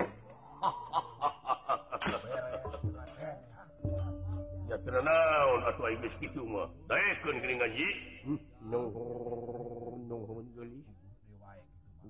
Ya 4.64 4.80
ternaun 4.80 5.60
atuh 5.68 5.84
aing 5.92 6.00
geus 6.00 6.16
mah? 6.48 6.72
Daekeun 6.88 7.36
geuningan 7.36 7.68
yi 7.76 7.88
hmm, 8.24 8.40
nuhun 8.64 10.08
nuhun 10.08 10.48
gelis 10.56 11.03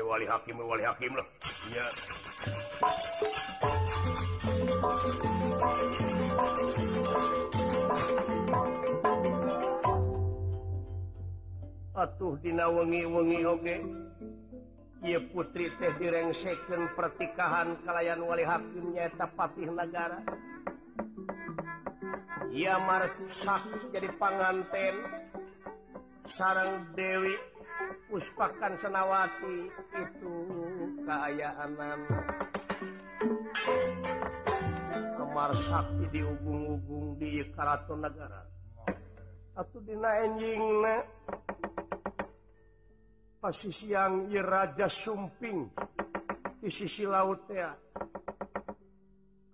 Wali 0.00 0.24
Hakim 0.24 0.56
Wali 0.56 0.84
Hakim 0.88 1.12
loh 1.12 1.26
ya. 1.68 1.84
atuh 12.02 12.34
dina 12.40 12.66
wengi-wengi 12.72 13.40
oge 13.44 13.76
Iye 15.02 15.18
putri 15.34 15.66
teh 15.82 15.90
direngsekeun 15.98 16.94
pertikahan 16.94 17.74
kalayan 17.82 18.22
wali 18.22 18.46
hakimnya 18.46 19.10
nyaeta 19.10 19.26
patih 19.34 19.66
negara 19.66 20.22
Ia 22.52 22.76
marsak 22.84 23.64
jadi 23.96 24.12
panganten. 24.20 24.94
Sarang 26.36 26.92
Dewi 26.92 27.32
puspakan 28.12 28.76
senawati 28.76 29.72
itu 29.96 30.34
keayaanan 31.08 32.04
kemar 35.16 35.56
Sakti 35.64 36.04
dihubung-hubung 36.12 37.16
di 37.16 37.40
Karaton 37.56 38.04
negara. 38.04 38.44
Atau 39.56 39.80
Dinanjing 39.80 40.60
pasti 43.40 43.72
siang 43.72 44.28
Iraja 44.28 44.92
Sumping 44.92 45.72
di 46.60 46.68
sisi 46.68 47.08
laut 47.08 47.48
ya 47.48 47.72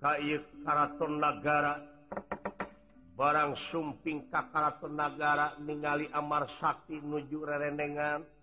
Kair 0.02 0.42
Karaton 0.66 1.22
negara. 1.22 1.78
Barang 3.14 3.54
sumping 3.70 4.30
Kakaraton 4.30 4.94
negara 4.94 5.54
ningali 5.62 6.10
Amar 6.10 6.50
Sakti 6.58 6.98
nuju 7.02 7.42
rerenengan. 7.42 8.37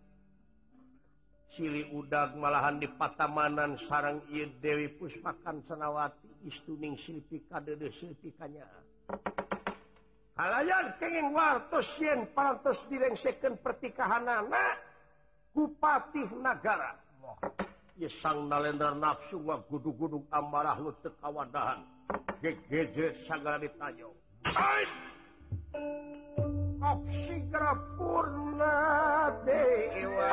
cili 1.56 1.88
udag 1.96 2.36
malahan 2.36 2.84
di 2.84 2.88
patamanan 3.00 3.80
sarang 3.88 4.20
I 4.28 4.44
Dewi 4.60 4.91
Puspakan 5.00 5.63
Senawati 5.63 6.28
istuning 6.44 7.00
Silpi 7.00 7.48
Kadede 7.48 7.89
Silpikanya 7.96 8.68
halayan 10.36 10.91
kenging 11.00 11.32
wartos 11.32 11.88
yen 12.04 12.28
parantos 12.36 12.76
direngsekeun 12.91 13.56
pertikahanana 13.63 14.76
kupatih 15.56 16.28
nagara. 16.44 17.00
Wah 17.24 17.39
ye 17.96 18.12
sang 18.20 18.52
nalendra 18.52 18.91
nafsu 18.91 19.39
wa 19.39 19.56
gudu-gudung 19.72 20.28
amarah 20.28 20.76
lu 20.76 20.91
tekawadahan 21.00 21.88
gegeje 22.44 23.15
sagala 23.24 23.56
ditanyo 23.56 24.12
Sigapurna 26.86 28.74
Dewa 29.41 30.32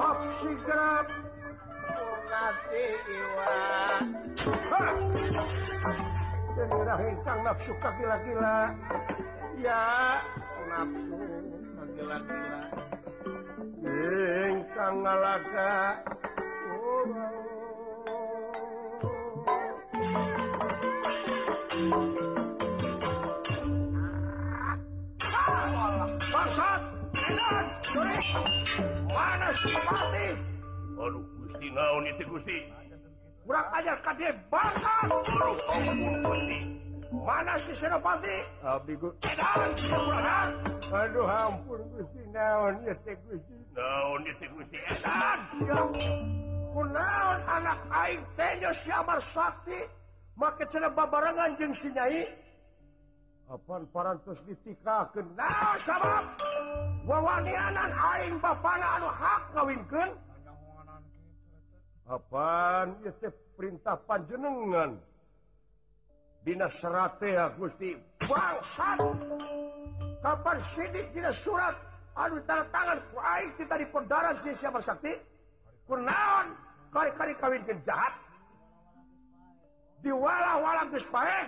Hop 0.00 0.18
Sigap 0.40 1.06
Purna 1.92 2.44
Dewa 2.72 3.52
Jenirah 6.56 7.00
ingkang 7.04 7.40
nafsu 7.44 7.72
kagila-gila 7.84 8.72
Ya 9.60 9.84
nafsu 10.72 11.20
kagila-gila 11.76 12.60
Hintang 13.84 15.04
ngalaga. 15.04 16.00
Waduh 30.96 31.24
Gusti 31.42 31.66
naon 31.74 32.06
itu 32.06 32.24
Gusti 32.30 32.58
kurang 33.46 33.66
ajar 33.78 33.98
kadek 34.02 34.34
banget 34.50 35.10
mana 37.14 37.54
si 37.62 37.72
Senopati 37.78 38.36
aduh 40.90 41.26
ampun 41.26 41.80
Gusti 41.94 42.22
naon 42.34 42.82
itu 42.86 43.12
Gusti 43.26 43.56
naon 43.74 44.22
itu 44.26 44.46
Gusti 44.50 44.78
edan 44.90 45.38
kunaon 46.74 47.38
anak 47.46 47.78
aing 47.90 48.22
teh 48.34 48.52
nyabar 48.62 49.18
sakti 49.30 49.78
make 50.34 50.64
cenah 50.70 50.90
babarangan 50.94 51.54
jeung 51.58 51.74
si 51.74 51.88
Nyai 51.90 52.45
Apaan 53.46 53.86
parantos 53.94 54.42
ditikaken. 54.42 55.38
Nah, 55.38 55.78
Wawanianan 57.06 57.94
aing 57.94 58.42
bapana 58.42 58.98
anu 58.98 59.06
hak 59.06 59.42
ngawinkan 59.54 60.10
apaan? 62.10 62.98
Itu 63.06 63.30
perintah 63.54 63.94
panjenengan. 64.02 64.98
Dina 66.42 66.66
serate 66.82 67.38
ya 67.38 67.54
Gusti. 67.54 67.94
Bangsat! 68.26 68.98
Kapan 70.22 70.58
sidik 70.74 71.06
dina 71.14 71.30
surat 71.46 71.78
anu 72.18 72.42
tanda 72.50 72.66
tangan 72.74 72.98
ku 73.14 73.22
aing 73.22 73.54
kita 73.54 73.74
di 73.78 73.86
pendaran 73.94 74.34
si 74.42 74.50
siapa 74.58 74.82
sakti? 74.82 75.14
Kunaon 75.86 76.58
kari-kari 76.90 77.38
kawinkan 77.38 77.78
jahat. 77.86 78.14
Diwala-wala 80.02 80.90
geus 80.90 81.06
paeh. 81.14 81.46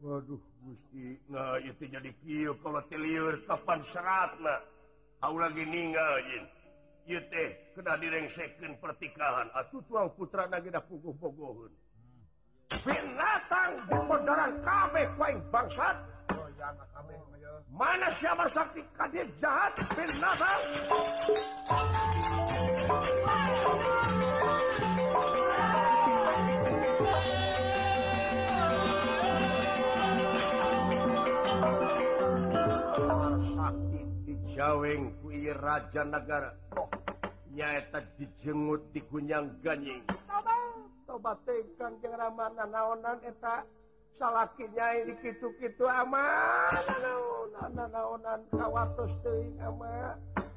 Waduh. 0.00 0.47
Gusti 0.62 1.18
nah, 1.30 1.58
itu 1.62 1.86
jadi 1.86 2.10
kiu, 2.22 2.52
kalau 2.62 2.82
teliur 2.90 3.38
kapan 3.46 3.80
serat 3.94 4.34
A 5.18 5.26
lagi 5.34 5.64
ninggal 5.66 6.14
jin 6.26 6.44
Iya 7.08 7.24
teh 7.32 7.48
kena 7.72 7.96
direngseken 7.96 8.76
pertikahan. 8.84 9.48
Atau 9.56 9.80
tuang 9.88 10.12
putra 10.12 10.44
nageda 10.44 10.84
puguh-bogohun 10.84 11.72
binatang 12.84 13.80
dipondaran 13.88 14.52
kabeh 14.60 15.06
paling 15.16 15.40
bangsat. 15.48 15.96
Oh, 16.36 16.48
ya, 16.60 16.68
mana 17.72 18.12
siapa 18.20 18.44
sakti 18.52 18.84
kadir 18.92 19.24
jahat 19.40 19.72
binatang? 19.96 20.60
digoreng 34.88 35.12
kui 35.20 35.52
Raja 35.52 36.00
negara 36.00 36.48
oh, 36.80 36.88
nyaeta 37.52 38.00
dijenggut 38.16 38.88
digunyang 38.96 39.60
ganying. 39.60 40.00
Tobakan 41.04 42.00
mana 42.32 42.64
naonan 42.64 43.20
eta. 43.20 43.68
Salahnya 44.18 44.98
ini 44.98 45.14
gitu-kitu 45.22 45.86
ama. 45.86 46.26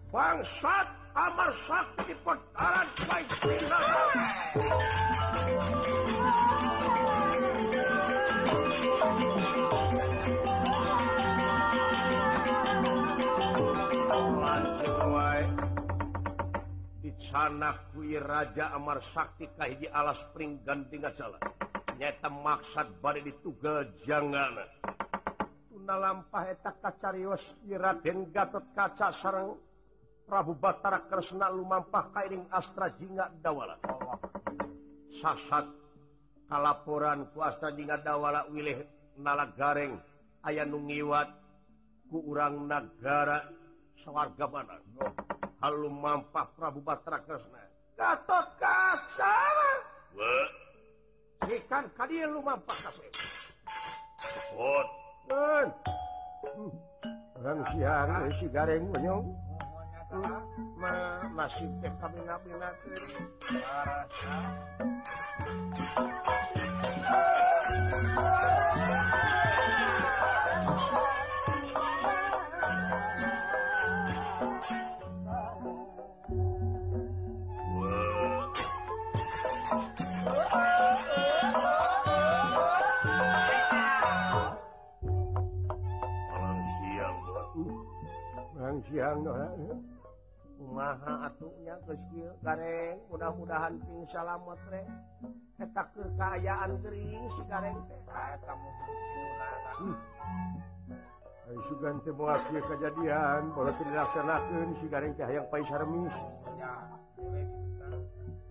Bangsat 0.10 0.88
Amar 1.13 1.52
Sakti 1.70 2.17
Petaran 2.26 2.88
baik 3.06 3.30
sana 17.32 17.80
kui 17.96 18.20
Raja 18.20 18.76
Amar 18.76 19.00
Sakti 19.15 19.48
Kahiji 19.56 19.88
alas 19.88 20.20
spring 20.20 20.60
gantingat 20.67 21.15
salah 21.15 21.39
nyata 21.96 22.34
maksad 22.34 22.98
bad 22.98 23.22
dituga 23.22 23.86
jangan. 24.10 24.58
Tuna 25.70 25.96
lampah 26.02 26.50
etak 26.50 26.82
kacarios 26.82 27.41
Raden 27.70 28.34
Gatot 28.34 28.74
kaca 28.74 29.13
sarang 29.22 29.62
Prabu 30.26 30.58
Batara 30.58 31.06
Kresna 31.06 31.54
lumampah 31.54 32.10
kairing 32.10 32.50
Astra 32.50 32.89
Jingga 32.98 33.30
Dawala. 33.38 33.78
Sasat 35.22 35.70
kalaporan 36.50 37.30
ku 37.32 37.46
Astra 37.46 37.70
Jingga 37.70 38.02
Dawala 38.02 38.50
wilih 38.50 38.82
Nala 39.22 39.54
Gareng. 39.54 40.02
Ayah 40.41 40.65
nungiwat 40.65 41.30
ku 42.10 42.17
urang 42.26 42.65
negara 42.65 43.46
sewarga 44.02 44.50
mana 44.50 44.82
no. 44.98 45.06
Hallum 45.62 46.02
mampa 46.02 46.50
Prabu 46.58 46.82
Batra 46.82 47.21
Kresna 47.21 47.62
Gatot 47.93 48.47
Kaca 48.58 49.34
ikan 51.52 51.86
tadi 51.97 52.24
lu 52.26 52.39
mampa 52.41 52.74
oh. 54.56 54.86
hmm. 55.28 55.67
orang 57.38 57.62
siang 57.74 58.10
eh, 58.26 58.34
si 58.39 58.47
gareng 58.50 58.88
menyong 58.89 59.26
masih 61.32 61.67
teh 61.80 61.91
kami 62.04 62.19
nabi 62.28 62.52
nanti. 62.60 62.91
Thank 70.62 71.06
you. 71.06 71.11
siang 89.02 89.26
eh, 89.26 89.66
eh. 89.66 89.82
maha 90.62 91.26
atuhnya 91.26 91.74
kecil 91.90 92.38
garreng 92.46 93.02
mudah-mudahan 93.10 93.82
ping 93.82 94.06
salamet 94.14 94.62
rek. 94.70 94.86
Tak 95.74 95.90
kekayaan 95.98 96.78
kering 96.86 97.26
si 97.34 97.42
garreng 97.50 97.82
hmm. 97.82 99.98
Sugan 101.66 101.98
muafi 102.14 102.62
kejadian 102.62 103.50
kalau 103.58 103.74
dilaksanakan 103.74 104.78
si 104.78 104.86
gareng 104.86 105.18
teh 105.18 105.34
yang 105.34 105.50
pai 105.50 105.66
sarmis 105.66 106.14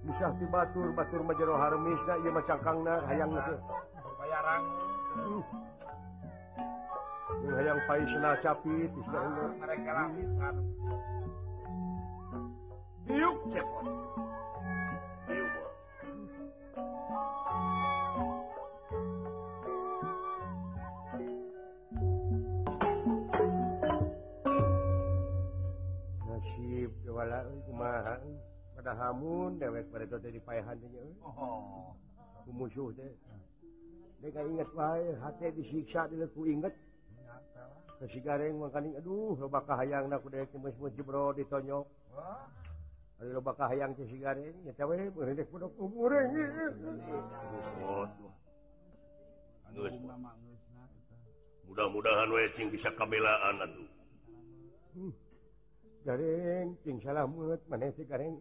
bisa 0.03 0.35
dibatur 0.35 0.91
batur 0.99 1.23
batur 1.23 1.31
majero 1.31 1.55
harmis 1.63 2.03
da 2.11 2.19
ieu 2.19 2.35
mah 2.35 2.43
cangkangna 2.43 3.07
hayang 3.07 3.31
bayaran. 4.19 4.63
Hmm. 5.15 5.43
yang 7.61 7.81
paisna 7.87 8.35
capit 8.43 8.91
pada 28.81 28.97
hamun 28.97 29.61
dewek 29.61 29.87
pada 29.93 30.19
jadi 30.19 30.41
payahannya 30.41 30.89
musuh 32.51 32.91
deh 32.97 33.13
ingat 34.25 34.69
baik 34.75 35.15
hati 35.21 35.53
disiksa 35.55 36.09
dileku 36.11 36.49
inget 36.49 36.75
gareng 38.25 38.57
makaning 38.57 38.97
aduh 38.97 39.37
lobaka 39.37 39.77
hayang 39.77 40.09
na 40.09 40.17
bro 40.17 41.37
ditonyok 41.37 41.87
lobaka 43.21 43.69
hayang 43.69 43.93
si 43.93 44.17
gareng 44.17 44.57
mudah-mudahan 51.71 52.29
wecing 52.35 52.67
bisa 52.75 52.91
kabelaan 52.99 53.63
aduh. 53.63 53.89
Hmm. 54.91 55.13
Gareng 56.03 56.75
cing 56.83 56.99
salah 57.05 57.29
mulut 57.29 57.63
mana 57.71 57.93
si 57.95 58.03
gareng 58.09 58.35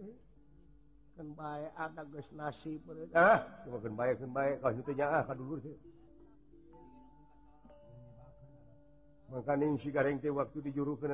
kan 1.13 1.27
baik 1.35 1.71
ada 1.75 2.01
gus 2.07 2.25
nasi 2.31 2.79
ah 3.11 3.43
cuma 3.67 3.77
kan 3.83 3.93
baik 3.93 4.15
kan 4.23 4.31
baik. 4.31 4.55
Kalau 4.63 4.79
itu 4.79 4.91
nyaah 4.95 5.21
kan 5.27 5.35
dulu 5.35 5.55
sih. 5.61 5.75
makaning 9.29 9.77
sigareng 9.81 10.17
teh 10.17 10.33
waktu 10.33 10.57
dijuru 10.65 10.97
ke 10.97 11.05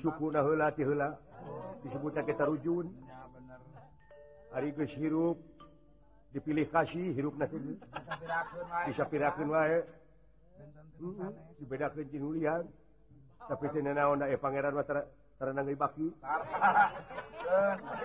suku 0.00 0.26
nalatila 0.32 1.16
disebut 1.84 2.12
kita 2.20 2.44
rujun. 2.44 2.92
Hirup 4.98 5.38
dipilih 6.34 6.66
kasih 6.70 7.14
hirup 7.14 7.38
bisa 7.38 9.02
hmm, 9.06 9.10
pirakan 9.10 9.48
wae. 9.50 9.80
Hmm, 11.00 11.32
Dibedakan 11.56 12.06
jinulian 12.12 12.62
tapi 13.48 13.66
naon 13.80 14.20
pangeran 14.36 14.74
Taranangai 15.40 15.72
baki. 15.72 16.08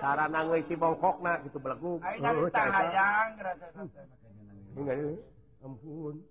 Taranangai 0.00 0.64
ti 0.68 0.74
bongkok 0.74 1.20
na 1.20 1.36
gitu 1.44 1.60
belagu. 1.60 2.00
Ayo 2.00 2.48
hayang 2.48 3.36
rasa 3.36 3.68
Ampun. 5.60 6.24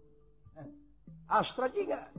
Astra 1.30 1.70
juga. 1.70 2.10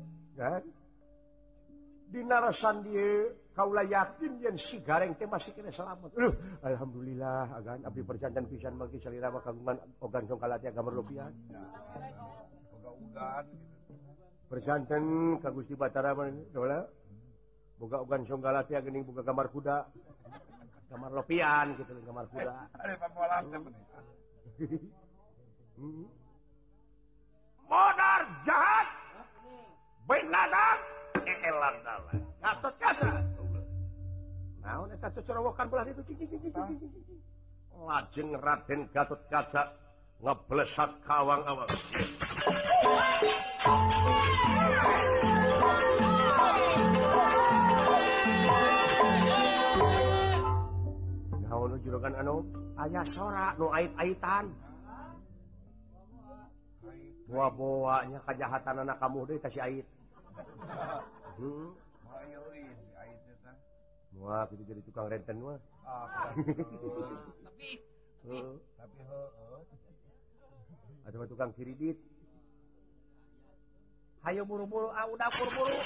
dinarasan 2.13 2.87
dia 2.87 3.35
kaulah 3.57 3.83
yakin 3.89 4.39
yang 4.39 4.57
si 4.61 4.79
gareng 4.85 5.17
teh 5.17 5.27
masih 5.27 5.51
kena 5.57 5.73
selamat. 5.73 6.13
Aduh, 6.15 6.35
Alhamdulillah, 6.63 7.57
agan 7.57 7.81
abdi 7.89 8.05
perjanjian 8.05 8.47
pisan 8.47 8.77
bagi 8.77 9.01
salira 9.01 9.33
kagungan 9.33 9.81
ogan 10.05 10.25
songkalatnya 10.29 10.71
gambar 10.77 10.95
lopian. 10.95 11.33
Ogan 12.85 13.47
Perjanjian 14.47 15.05
ka 15.43 15.51
Gusti 15.51 15.75
Batara 15.75 16.15
dola. 16.55 16.87
Boga 17.77 18.01
ogan 18.01 18.25
songgalatia 18.25 18.81
geuning 18.81 19.05
boga 19.05 19.27
gambar 19.27 19.53
kuda. 19.53 19.77
Gambar 20.87 21.11
lopian 21.13 21.77
gitu 21.77 21.93
gambar 22.07 22.25
kuda. 22.31 22.55
Ada 22.73 22.95
pamualan 22.97 23.45
temen. 23.51 23.73
lajeng 37.87 38.31
Raden 38.43 38.81
Gatot 38.91 39.23
Kaca 39.31 39.63
ngeblesat 40.19 40.91
kawang 41.07 41.43
awal 41.47 41.69
juragan 51.87 52.19
anu. 52.19 52.43
Aya 52.77 53.07
sora 53.15 53.55
nu 53.57 53.71
ait-aitan. 53.71 54.51
Buah-boanya 57.27 58.23
kejahatan 58.23 58.87
anak 58.87 59.03
kamu 59.03 59.27
deh 59.27 59.39
kasih 59.43 59.63
aib 59.67 59.87
hmm. 61.43 61.75
Wah, 64.17 64.49
itu 64.49 64.65
jadi 64.65 64.81
tukang 64.81 65.13
renten 65.13 65.45
wah. 65.45 65.61
Ah, 65.85 66.33
tapi 66.33 67.77
tapi 68.81 68.99
Ada 71.07 71.17
ah, 71.21 71.29
tukang 71.29 71.53
kiridit. 71.53 72.01
Hayo 74.25 74.43
buru-buru, 74.43 74.91
ah 74.91 75.07
udah 75.07 75.29
buru-buru. 75.37 75.79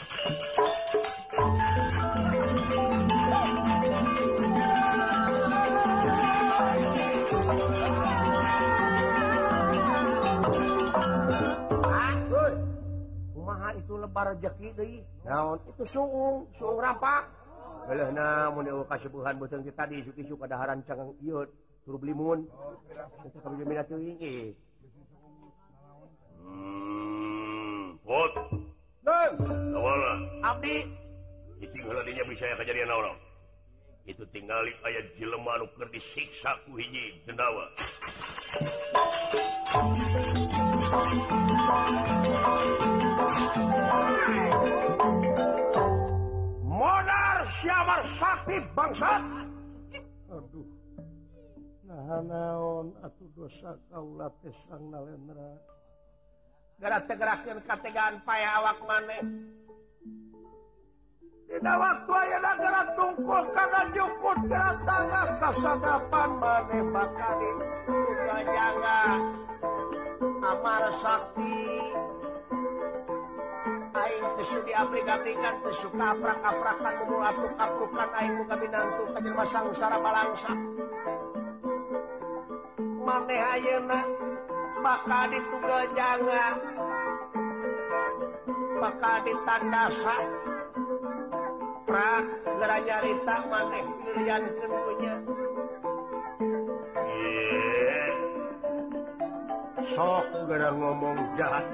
Ah, 13.61 13.77
itu 13.77 13.93
lebar 14.01 14.35
rezeki 14.35 14.69
deui. 14.73 14.99
Naon 15.27 15.61
itu 15.69 15.85
suung, 15.93 16.49
suung 16.57 16.81
rampak. 16.81 17.40
namunbuhan 17.89 19.37
tadi 19.73 20.05
padaran 20.37 20.83
cangang 20.85 21.15
iut 21.25 21.49
suruh 21.85 22.01
belimun 22.01 22.45
Abdinya 32.01 32.25
bisa 32.27 32.59
kejadian 32.59 32.91
orang. 32.91 33.17
Itu 34.03 34.27
tinggal 34.35 34.67
ayat 34.83 35.15
jelemah 35.15 35.63
disiksaku 35.63 35.87
disiksa 35.95 36.51
ku 36.67 36.75
hiji 36.75 37.23
gendawa 37.23 37.71
sakit 48.19 48.65
bangsa 48.73 49.13
Aduh. 50.31 50.69
Naon 51.91 52.95
atau 53.03 53.27
dosa 53.35 53.75
kauula 53.91 54.31
pisang 54.39 54.95
nalendra. 54.95 55.59
Gerak-gerakan 56.79 57.59
kategaan 57.67 58.23
payah 58.23 58.63
awak 58.63 58.79
maneh 58.87 59.21
tidak 61.51 61.77
waktu 61.83 62.13
ayeuna 62.15 62.53
gerak 62.63 62.89
tungkul 62.95 63.43
karena 63.51 63.83
jukut 63.91 64.39
gerak 64.47 64.79
tangan. 64.87 65.29
Kasadapan 65.43 66.31
maneh 66.39 66.83
bakal 66.95 67.39
jangan 68.55 69.19
amar 70.47 70.85
sakti. 71.03 71.59
di 74.51 74.73
Afrika-afrikan 74.75 75.55
suka 75.79 76.07
aprak-aprakan 76.19 76.95
umur 77.07 77.23
apruk-aprukan 77.23 78.09
aing 78.19 78.35
muka 78.35 78.55
binantu 78.59 79.03
kajelma 79.15 79.45
sangsara 79.47 79.99
balangsa 80.03 80.53
maneh 83.07 83.41
ayeuna 83.55 84.01
maka 84.83 85.21
ditugel 85.31 85.83
janga 85.95 86.47
maka 88.83 89.13
ditandasa 89.23 90.17
prak 91.87 92.27
gara 92.59 92.79
nyarita 92.83 93.37
maneh 93.47 93.83
pilihan 94.03 94.43
tentunya 94.59 95.15
sok 99.95 100.27
gara 100.47 100.71
ngomong 100.75 101.19
jahat. 101.39 101.67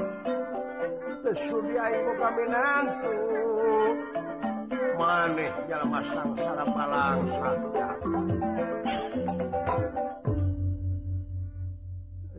kesudiaminantu 1.27 3.14
maneh 4.95 5.51
dalam 5.66 5.91
masangsara 5.91 6.62
palang 6.70 7.18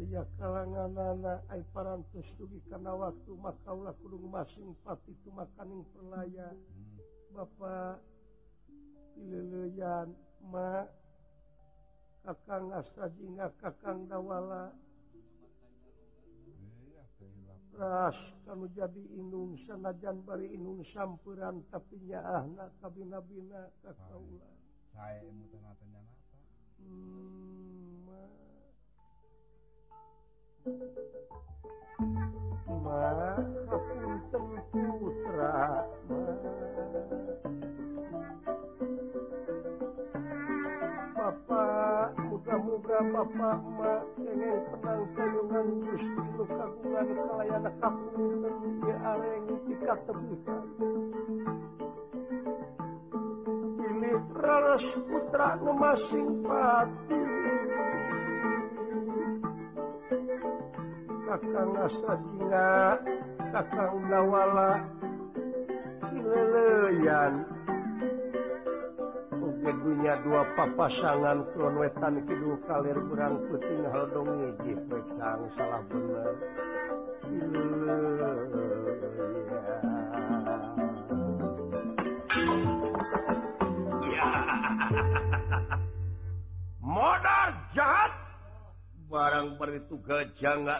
ya 0.07 0.23
kalangan 0.39 0.95
anak 0.95 1.43
parantus 1.75 2.23
dugi 2.39 2.63
karena 2.71 2.95
waktu 2.95 3.31
makaulah 3.35 3.91
kurung 3.99 4.31
masing 4.31 4.71
pati 4.87 5.11
itu 5.11 5.29
makaning 5.35 5.83
perlaya. 5.91 6.55
Hmm. 6.55 6.95
Bapak 7.35 7.99
Ileluyan 9.19 10.15
Ma 10.47 10.87
Kakang 12.23 12.71
Astajinga 12.71 13.51
Kakang 13.59 14.07
Dawala 14.07 14.71
ras 17.77 18.17
kamu 18.49 18.65
jadi 18.73 19.03
inung 19.21 19.53
sanajan 19.69 20.25
bari 20.25 20.49
inung 20.57 20.81
sampuran 20.89 21.61
tapinya 21.69 22.25
ahna 22.25 22.73
kabina-bina 22.81 23.69
kakaulan 23.85 24.57
saya 24.97 25.21
mutena-tena 25.29 26.01
apa 26.01 26.41
hmm, 26.81 28.01
ma. 32.81 33.45
Kapunten 33.67 34.45
putra 34.97 35.85
ma. 36.09 36.21
Bapak 41.27 42.15
muka-muka 42.31 43.03
Bapak 43.03 43.59
Mak 43.75 43.99
pengen 44.15 44.47
eh, 44.47 44.63
tenang 44.71 45.03
kandungan 45.11 45.67
Gusti 45.83 46.23
lu 46.39 46.43
kagungan 46.47 47.03
kalayan 47.03 47.67
kapunten 47.83 48.55
di 48.79 48.91
areng 48.95 49.45
dikatebusan 49.67 50.63
Pilih 53.75 54.23
raras 54.39 54.85
putra 55.03 55.59
nu 55.59 55.71
masing 55.75 56.27
pati. 56.47 57.19
Kakang 61.27 61.75
Asajina 61.75 62.71
Kakang 63.51 63.99
Lawala 64.07 64.79
Leleyan. 66.23 67.56
kedunya 69.67 70.15
dua 70.23 70.47
papasangan 70.55 71.43
Klon 71.51 71.75
wetan 71.75 72.23
Kidul 72.23 72.55
kalir 72.63 72.95
kurang 73.11 73.35
puting 73.51 73.83
hal 73.91 74.07
dong 74.15 74.31
ngiji 74.31 74.79
sang 75.19 75.43
salah 75.59 75.83
bener. 75.91 76.31
Modal 86.79 87.49
jahat. 87.75 88.15
Barang 89.11 89.59
beritu 89.59 89.99
gajah 89.99 90.55
nggak 90.63 90.79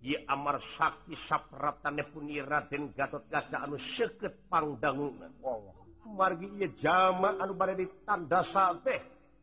di 0.00 0.16
Amar 0.28 0.60
Sakti 0.76 1.16
sapratan 1.28 1.96
Punira 2.12 2.60
Raden 2.60 2.92
Gatot 2.92 3.24
Kaca 3.28 3.64
anu 3.64 3.80
seket 3.96 4.36
pangdangunan 4.52 5.32
Allah 5.40 5.83
margi 6.06 6.48
jama 6.80 7.36
anu 7.40 7.54
bad 7.56 7.76
di 7.76 7.86
tanda 8.04 8.44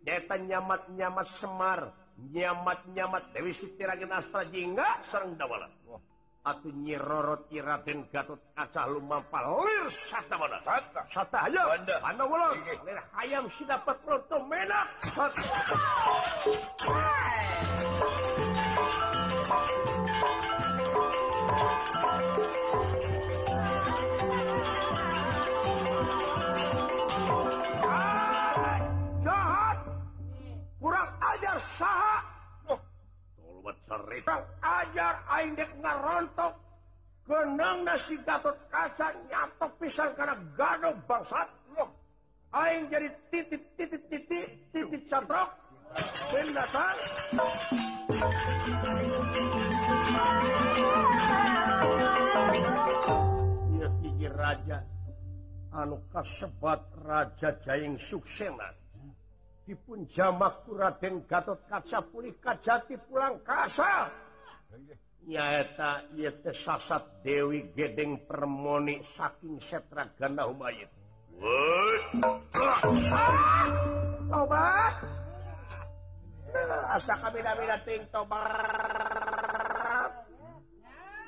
deta 0.06 0.38
nyamat-nyamat 0.38 1.28
Semar 1.42 1.94
nyamat-nyamat 2.34 3.34
Dewi 3.34 3.54
Siti 3.54 3.82
Raden 3.82 4.14
Astra 4.14 4.46
Jingga 4.50 5.10
sarang 5.10 5.38
dawala. 5.38 5.70
Oh. 5.90 6.02
atuh 6.42 6.74
Nyi 6.74 6.98
Roro 6.98 7.46
Raden 7.54 8.10
Gatot 8.10 8.42
Kaca 8.58 8.90
lumampah 8.90 9.46
lir 9.62 9.86
sata 10.10 10.36
mana 10.42 10.58
sata 10.66 11.02
sata 11.14 11.38
aja. 11.46 11.62
hayam 11.70 12.02
ana 12.02 12.24
wala 12.26 12.58
hayam 13.18 13.46
si 13.58 13.64
dapat 13.66 13.98
roto 14.06 14.42
menak. 14.50 14.90
Sata 15.14 15.46
ajar 34.62 35.16
ngarontok 35.80 36.54
genang 37.28 37.88
nasi 37.88 38.18
Gatot 38.28 38.58
kaca 38.68 39.08
nyatok 39.30 39.72
pisang 39.80 40.12
karena 40.20 40.36
gado 40.58 40.92
bangsat. 41.08 41.48
Aing 42.52 42.92
jadi 42.92 43.08
titik 43.32 43.64
titik 43.80 44.04
titik 44.12 44.60
titik 44.76 45.08
cantrok 45.08 45.56
dan 46.36 46.48
dasar. 46.52 46.96
Raja. 54.32 54.84
Anu 55.72 56.04
kasebat 56.12 56.84
Raja 57.08 57.56
Jaing 57.64 57.96
Suksena. 57.96 58.81
dipun 59.66 60.10
jamak 60.12 60.66
Raden 60.66 61.26
Gatot 61.30 61.62
kaca 61.70 62.02
pulih 62.10 62.34
kajati 62.42 62.98
pulang 63.06 63.38
kasar 63.46 64.10
nyaeta 65.28 66.10
sasat 66.66 67.22
Dewi 67.22 67.70
Gedeng 67.78 68.26
permoni 68.26 69.06
saking 69.14 69.62
setra 69.70 70.10
ganda 70.18 70.50
Humayit. 70.50 70.90
Tobat. 74.32 74.96
Asa 76.92 77.16
kabeda-beda 77.22 77.78
ting 77.86 78.02
tobat. 78.10 80.12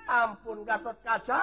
Ampun 0.10 0.66
Gatot 0.68 0.98
kaca. 1.06 1.42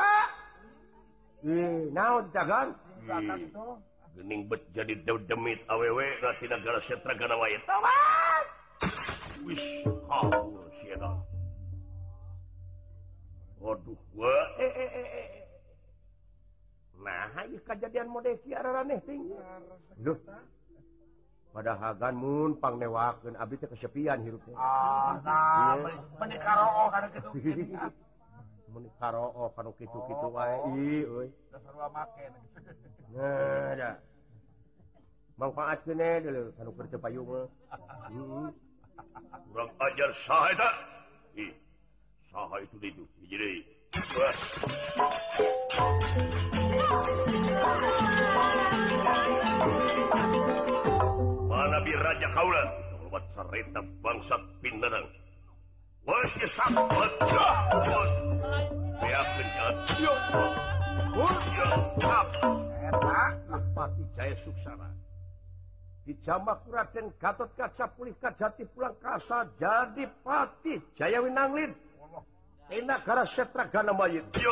Ih, 1.41 1.89
naon 1.89 2.29
jagan? 2.37 2.77
hmm. 3.09 3.81
gening 4.19 4.51
bet 4.51 4.63
jadi 4.75 4.95
demit 5.05 5.63
aww 5.71 5.99
negara 6.47 6.79
setra 6.85 7.15
waduh 13.61 14.01
wah, 14.17 14.47
eh, 14.57 14.73
eh, 14.73 14.91
eh, 14.91 15.09
eh. 15.21 15.29
nah 16.97 17.29
kejadian 17.45 18.09
mode 18.09 18.41
Duh, 20.01 20.17
pada 21.53 21.77
Hagan 21.77 22.17
mun 22.17 22.57
Mumpang 22.57 22.81
newaken 22.81 23.37
habis 23.37 23.61
kesepian 23.61 24.25
hirup 24.25 24.41
karo 28.99 29.25
oh, 29.35 29.49
kan 29.55 29.67
kitu-kitu 29.75 30.27
oh, 30.27 30.31
oh, 30.31 30.37
wae. 30.37 30.57
ieu 30.75 31.27
dasar 31.51 31.75
wa 31.75 31.89
make. 31.91 32.25
Nah 33.11 33.75
da 33.75 33.91
manfaat 35.41 35.81
dulu 35.89 36.53
keur 36.53 36.87
teu 36.93 37.01
payung 37.01 37.27
eh. 37.33 37.49
mah 38.13 38.53
kurang 39.49 39.71
ajar 39.81 40.11
saha 40.29 40.53
eta 40.53 40.71
ih 41.41 41.53
saha 42.29 42.61
itu 42.61 42.77
itu 42.85 43.03
jadi 43.25 43.51
mana 51.49 51.79
bi 51.81 51.93
raja 51.97 52.29
kaula 52.37 52.65
lewat 53.01 53.25
sareta 53.33 53.81
bangsa 54.05 54.37
pindanang. 54.61 55.20
Jamauraden 66.21 67.17
Gatot 67.17 67.49
kaca 67.57 67.89
pulih 67.97 68.13
Kajati 68.21 68.69
pulang 68.77 68.93
kasa 69.01 69.49
jadi 69.57 70.05
Patih 70.21 70.85
Jaya 70.99 71.23
Jayawinanglin 71.23 71.73
negara 72.79 73.27
setragana 73.27 73.91
mayit. 73.91 74.23
Di 74.31 74.47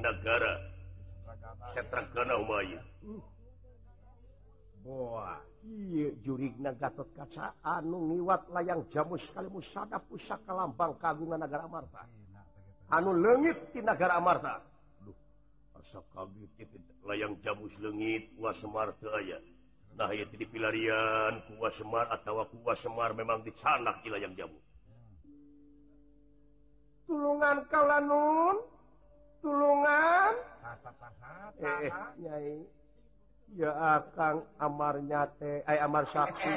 negara. 0.00 0.52
Setragana 1.76 2.36
mayit. 2.48 2.80
Boah 4.82 5.52
jurigna 6.26 6.74
Gatot 6.74 7.06
kaca 7.14 7.54
anu 7.62 8.10
niwat 8.10 8.50
layang 8.50 8.82
jamu 8.90 9.14
sekali 9.14 9.46
musada 9.46 10.02
pusaka 10.02 10.50
lambang 10.50 10.98
kagungan 10.98 11.38
negara 11.38 11.70
Marta 11.70 12.02
anu 12.90 13.14
legit 13.14 13.70
di 13.70 13.80
negara 13.80 14.18
Marta 14.18 14.58
layang 17.06 17.38
jamus 17.46 17.74
legit 17.78 18.34
nah, 19.94 20.08
dipilarian 20.10 21.32
kuas 21.46 21.76
Semar 21.78 22.10
atau 22.10 22.42
kuas 22.48 22.80
Semar 22.80 23.12
memang 23.12 23.44
dicanak 23.44 24.00
di 24.00 24.08
layang 24.08 24.32
jamu. 24.32 24.56
Tulungan 27.04 27.68
kalau 27.68 28.00
nun. 28.00 28.56
Tulungan. 29.44 30.32
Eh, 31.60 31.92
nyai. 32.24 32.64
ya 33.52 33.70
akan 34.00 34.40
amarnya 34.56 35.28
teh 35.36 35.60
ay 35.68 35.78
amar 35.84 36.08
sakti 36.08 36.52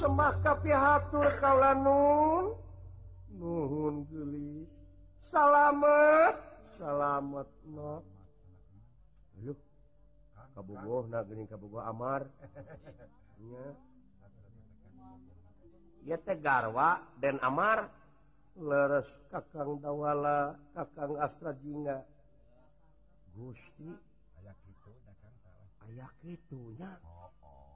semaka 0.00 0.52
pihatur 0.64 1.28
kaulanun 1.38 2.56
nuhun 3.38 4.08
gelis 4.10 4.68
salamet. 5.28 6.34
Salamet 6.78 7.48
no 7.68 8.00
aduh 9.38 9.58
kabogoh 10.56 11.04
nah 11.06 11.22
geuning 11.22 11.46
kabogoh 11.46 11.84
amar. 11.84 12.26
Nya 13.38 13.66
garwa 16.38 17.02
dan 17.18 17.42
Amar 17.42 17.90
leres 18.58 19.06
Kakang 19.30 19.82
Dawala 19.82 20.54
Kakang 20.74 21.18
Astrajinga 21.18 22.02
Gusti 23.34 23.90
aya 24.38 24.52
oh, 27.02 27.30
oh. 27.42 27.74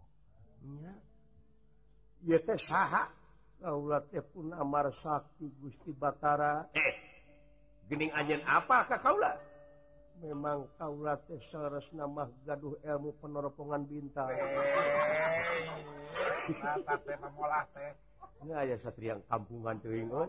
teh 4.10 4.22
pun 4.22 4.54
Amar 4.54 4.94
Sakti 5.02 5.50
Gusti 5.58 5.90
Batara. 5.94 6.66
Eh 6.74 7.12
Gening 7.92 8.08
Anjen 8.16 8.40
apa 8.48 8.88
apakah 8.88 9.04
kaula? 9.04 9.36
Memang 10.24 10.64
kaula 10.80 11.12
teh 11.28 11.36
seharus 11.52 11.84
nama 11.92 12.24
gaduh 12.48 12.72
ilmu 12.88 13.12
peneropongan 13.20 13.84
bintang. 13.84 14.32
Eh, 14.32 14.38
teh. 17.76 17.92
aya 18.50 18.74
satriang 18.82 19.22
kampungan 19.30 19.78
teuing 19.78 20.10
euy. 20.10 20.26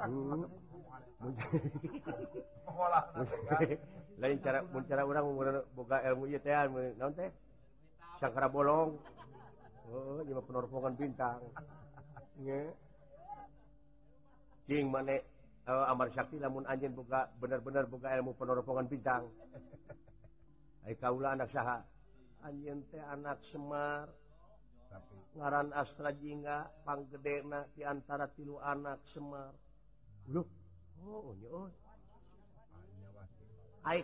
Hmm. 0.00 0.48
Lain 4.20 4.36
cara 4.40 4.64
mun 4.64 4.84
cara 4.88 5.04
urang 5.04 5.36
boga 5.76 6.00
ilmu 6.08 6.32
ieu 6.32 6.40
teh 6.40 6.56
naon 6.96 7.12
teh? 7.12 7.28
Sangkara 8.16 8.48
bolong. 8.48 8.96
oh, 9.92 10.24
ieu 10.24 10.40
penorpongan 10.40 10.96
bintang. 10.96 11.40
Nya. 12.40 12.72
Cing 14.64 14.88
mane 14.88 15.20
uh, 15.68 15.92
Amar 15.92 16.08
Sakti 16.16 16.40
lamun 16.40 16.64
anjeun 16.64 16.96
boga 16.96 17.28
bener-bener 17.36 17.84
boga 17.84 18.16
ilmu 18.16 18.32
penorpongan 18.36 18.88
bintang. 18.88 19.28
Ai 20.88 20.96
kaula 20.96 21.36
anak 21.36 21.52
saha? 21.52 21.84
Anjeun 22.44 22.80
teh 22.88 23.04
anak 23.04 23.36
Semar, 23.52 24.08
ngaran 25.36 25.70
Astra 25.72 26.10
Jingga 26.14 26.66
Panggedenak 26.82 27.70
diantara 27.78 28.26
tilu 28.34 28.58
anak 28.58 28.98
Semar. 29.14 29.54
Oh, 31.00 31.32
oh. 31.32 31.68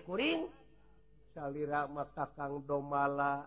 kuring? 0.06 0.48
Salira 1.34 1.84
mata 1.90 2.30
Kang 2.32 2.64
Domala. 2.64 3.44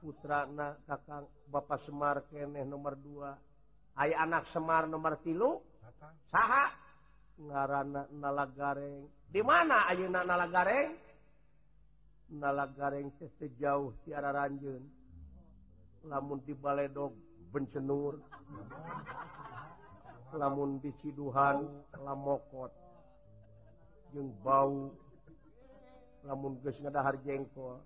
Putrana 0.00 0.80
Kakang 0.88 1.28
Bapak 1.52 1.84
Semar 1.84 2.24
Keneh 2.32 2.64
nomor 2.64 2.96
2 2.96 4.00
aya 4.00 4.16
anak 4.24 4.48
Semar 4.48 4.88
nomor 4.88 5.20
tilu? 5.20 5.60
Saha. 6.32 6.72
Ngaran 7.40 7.96
nala 8.20 8.44
gareng 8.52 9.08
di 9.32 9.40
mana 9.40 9.88
Ayeuna 9.88 10.20
nala 10.28 10.44
gareng 10.44 10.92
nala 12.36 12.68
gareng 12.68 13.08
teh 13.16 13.32
jauh 13.56 13.96
tiara 14.04 14.28
ranjun 14.28 14.99
lamun 16.08 16.40
di 16.48 16.56
Baledog 16.56 17.12
bencenur 17.52 18.16
lamun 20.32 20.78
di 20.78 20.94
Ciduhan 21.02 21.66
lamokot 22.00 22.70
jeung 24.14 24.30
bau 24.40 24.94
lamun 26.24 26.56
geus 26.62 26.78
ngadahar 26.80 27.18
jengkol 27.26 27.78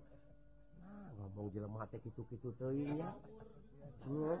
nah, 0.83 1.07
ngomong 1.19 1.49
jelema 1.51 1.89
teh 1.89 1.99
kitu-kitu 2.03 2.53
teuing 2.55 2.99
nya 2.99 3.09
hmm. 4.05 4.37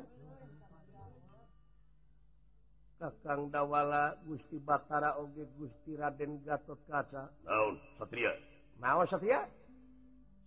Kakang 2.95 3.51
Dawala 3.51 4.15
Gusti 4.23 4.55
Batara 4.55 5.19
oge 5.19 5.43
Gusti 5.59 5.99
Raden 5.99 6.39
Gatot 6.47 6.79
Kaca. 6.87 7.27
Naon 7.43 7.75
Satria? 7.99 8.31
Naon 8.79 9.03
Satria? 9.03 9.43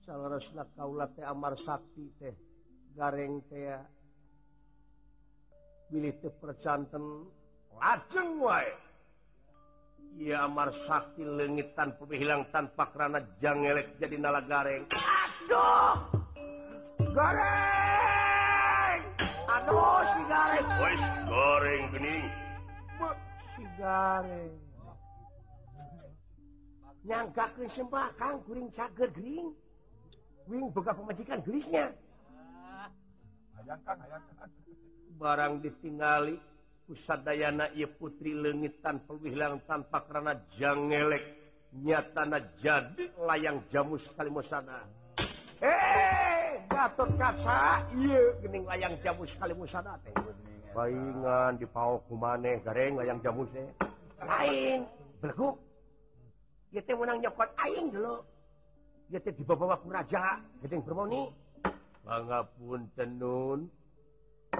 Saleresna 0.00 0.64
kaula 0.72 1.12
teh 1.12 1.28
Amar 1.28 1.60
Sakti 1.60 2.08
teh 2.16 2.32
garreng 2.98 3.38
percanten 6.42 7.30
lajeng 7.78 8.42
wae. 8.42 8.74
Ya 10.18 10.50
Amar 10.50 10.74
Sakti 10.82 11.22
legit 11.22 11.78
tanpa 11.78 12.02
hilang 12.10 12.42
tanpa 12.50 12.90
kerana 12.90 13.22
jangelek 13.38 13.92
jadi 14.02 14.18
nala 14.18 14.42
gareng 14.42 14.88
Aduh! 14.90 15.94
Gareng 17.14 19.00
Aduh 19.46 20.00
si 20.10 20.20
gareng 20.26 20.66
wes 20.82 21.02
goreng 21.28 21.82
bening. 21.94 22.24
Si 23.54 23.62
gareng 23.78 24.52
nyangka 27.06 27.46
ke 27.54 27.68
sembah 27.78 28.10
kang 28.18 28.42
kuring 28.42 28.74
cager 28.74 29.12
gering. 29.14 29.54
Wing 30.48 30.72
buka 30.72 30.96
pemajikan 30.96 31.44
gerisnya 31.44 31.92
barang 35.18 35.52
ditingali 35.60 36.36
pusat 36.86 37.20
Dayana 37.26 37.68
ia 37.74 37.90
putri 37.90 38.32
lengitan 38.32 39.02
pewilang 39.04 39.60
tanpa 39.66 40.06
karena 40.06 40.38
jangelek. 40.56 41.36
Nyatana 41.68 42.40
jadi 42.64 43.12
layang 43.20 43.60
jamu 43.68 44.00
sekali 44.00 44.32
musana 44.32 44.88
eh 45.60 46.64
Gatot 46.68 47.10
kaca 47.20 47.84
iya 47.92 48.22
gening 48.40 48.64
layang 48.64 48.94
jamu 49.04 49.28
sekali 49.28 49.52
musana 49.52 50.00
teh. 50.00 50.12
Baingan 50.72 51.60
dipaok 51.60 52.08
kumaneh 52.08 52.64
gareng 52.64 52.96
layang 52.96 53.20
jamu 53.20 53.44
teh. 53.52 53.68
Lain 54.22 54.88
belguk 55.20 55.60
dia 56.72 56.80
teh 56.84 56.96
menang 56.96 57.20
nyokot 57.20 57.50
aing 57.68 57.92
dulu. 57.92 58.22
Dia 59.12 59.20
teh 59.20 59.32
dibawa-bawa 59.36 59.80
raja 59.88 60.40
gedeng 60.64 60.84
bermoni 60.84 61.28
mangapun 62.08 62.88
tenun. 62.96 63.68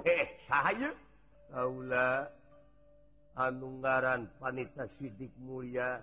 Eh 0.05 0.29
saya 0.45 0.93
Kaula 1.49 2.29
anunggaran 3.33 4.29
panita 4.37 4.85
Sidik 5.01 5.33
Mulia 5.41 5.97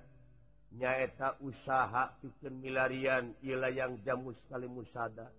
nyaeta 0.74 1.38
usaha 1.46 2.10
pikir 2.18 2.50
milarian 2.50 3.30
ialah 3.46 3.70
yang 3.70 3.94
jamu 4.02 4.34
sekali 4.42 4.66
musada. 4.66 5.30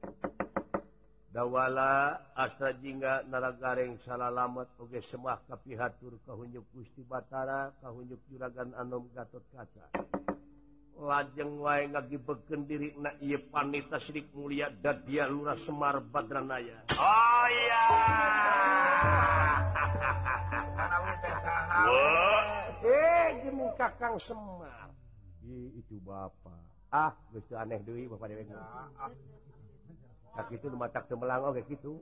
Dawala 1.35 2.23
astra 2.39 2.71
jingga 2.79 3.27
naragareng 3.29 3.99
salalamat 4.07 4.71
oge 4.79 5.03
semah 5.11 5.43
kapihatur 5.51 6.17
kahunjuk 6.25 6.65
Gusti 6.71 7.03
Batara 7.03 7.75
kahunjuk 7.83 8.23
juragan 8.31 8.73
Anom 8.79 9.11
Gatot 9.13 9.43
Kaca. 9.53 9.91
lajeng 10.97 11.61
wa 11.61 11.77
ngagi 11.77 12.19
beken 12.21 12.65
diri 12.65 12.97
na 12.97 13.13
panita 13.53 14.01
Syrik 14.01 14.33
mulia 14.33 14.73
dan 14.81 15.05
dia 15.05 15.29
lurah 15.29 15.57
Semar 15.65 16.01
Badranaya. 16.01 16.89
Oh 16.93 17.47
iya. 17.53 17.85
Eh, 22.87 23.43
Kakang 23.75 24.17
Semar. 24.23 24.89
Itu 25.43 25.99
Bapak. 26.07 26.63
Ah 26.95 27.13
gusti 27.35 27.53
aneh 27.53 27.83
Dewi 27.83 28.07
Bapak 28.07 28.31
Dewi 28.31 28.47
kaki 30.37 30.61
itu 30.61 30.69
mata 30.77 31.01
temelang 31.05 31.49
oke 31.49 31.65
gitu. 31.67 31.99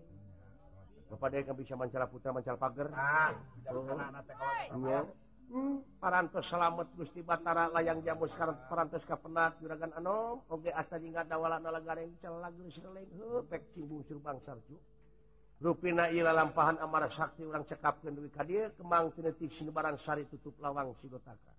Bapak 1.09 1.31
Dewi 1.33 1.47
kan 1.47 1.57
bisa 1.57 1.75
mancara 1.79 2.07
putra 2.11 2.35
mancara 2.35 2.59
pagar 2.59 2.89
ah, 2.93 3.31
oh. 3.71 5.07
Hmm, 5.51 5.85
parantos 6.01 6.49
selamat 6.49 6.97
Gusti 6.97 7.21
Batara 7.21 7.69
layang 7.69 8.01
jamu 8.01 8.25
sekarang 8.33 8.57
perantos 8.69 9.05
kapenat 9.05 9.61
juragan 9.61 9.93
Anom 9.93 10.41
oge 10.49 10.73
asta 10.73 10.97
hingga 10.97 11.25
dawala 11.29 11.61
sarju. 14.41 14.77
Rupina 15.63 16.11
ruina 16.11 16.33
lampahan 16.35 16.77
amarah 16.83 17.09
Sakti 17.15 17.47
orang 17.47 17.65
cekapkan 17.65 18.13
duwi 18.13 18.29
dieu 18.45 18.69
kemang 18.77 19.15
kinetik 19.15 19.55
sinebaran 19.55 19.97
sari 20.03 20.27
tutup 20.27 20.59
lawang 20.61 20.93
sigotaka 20.99 21.53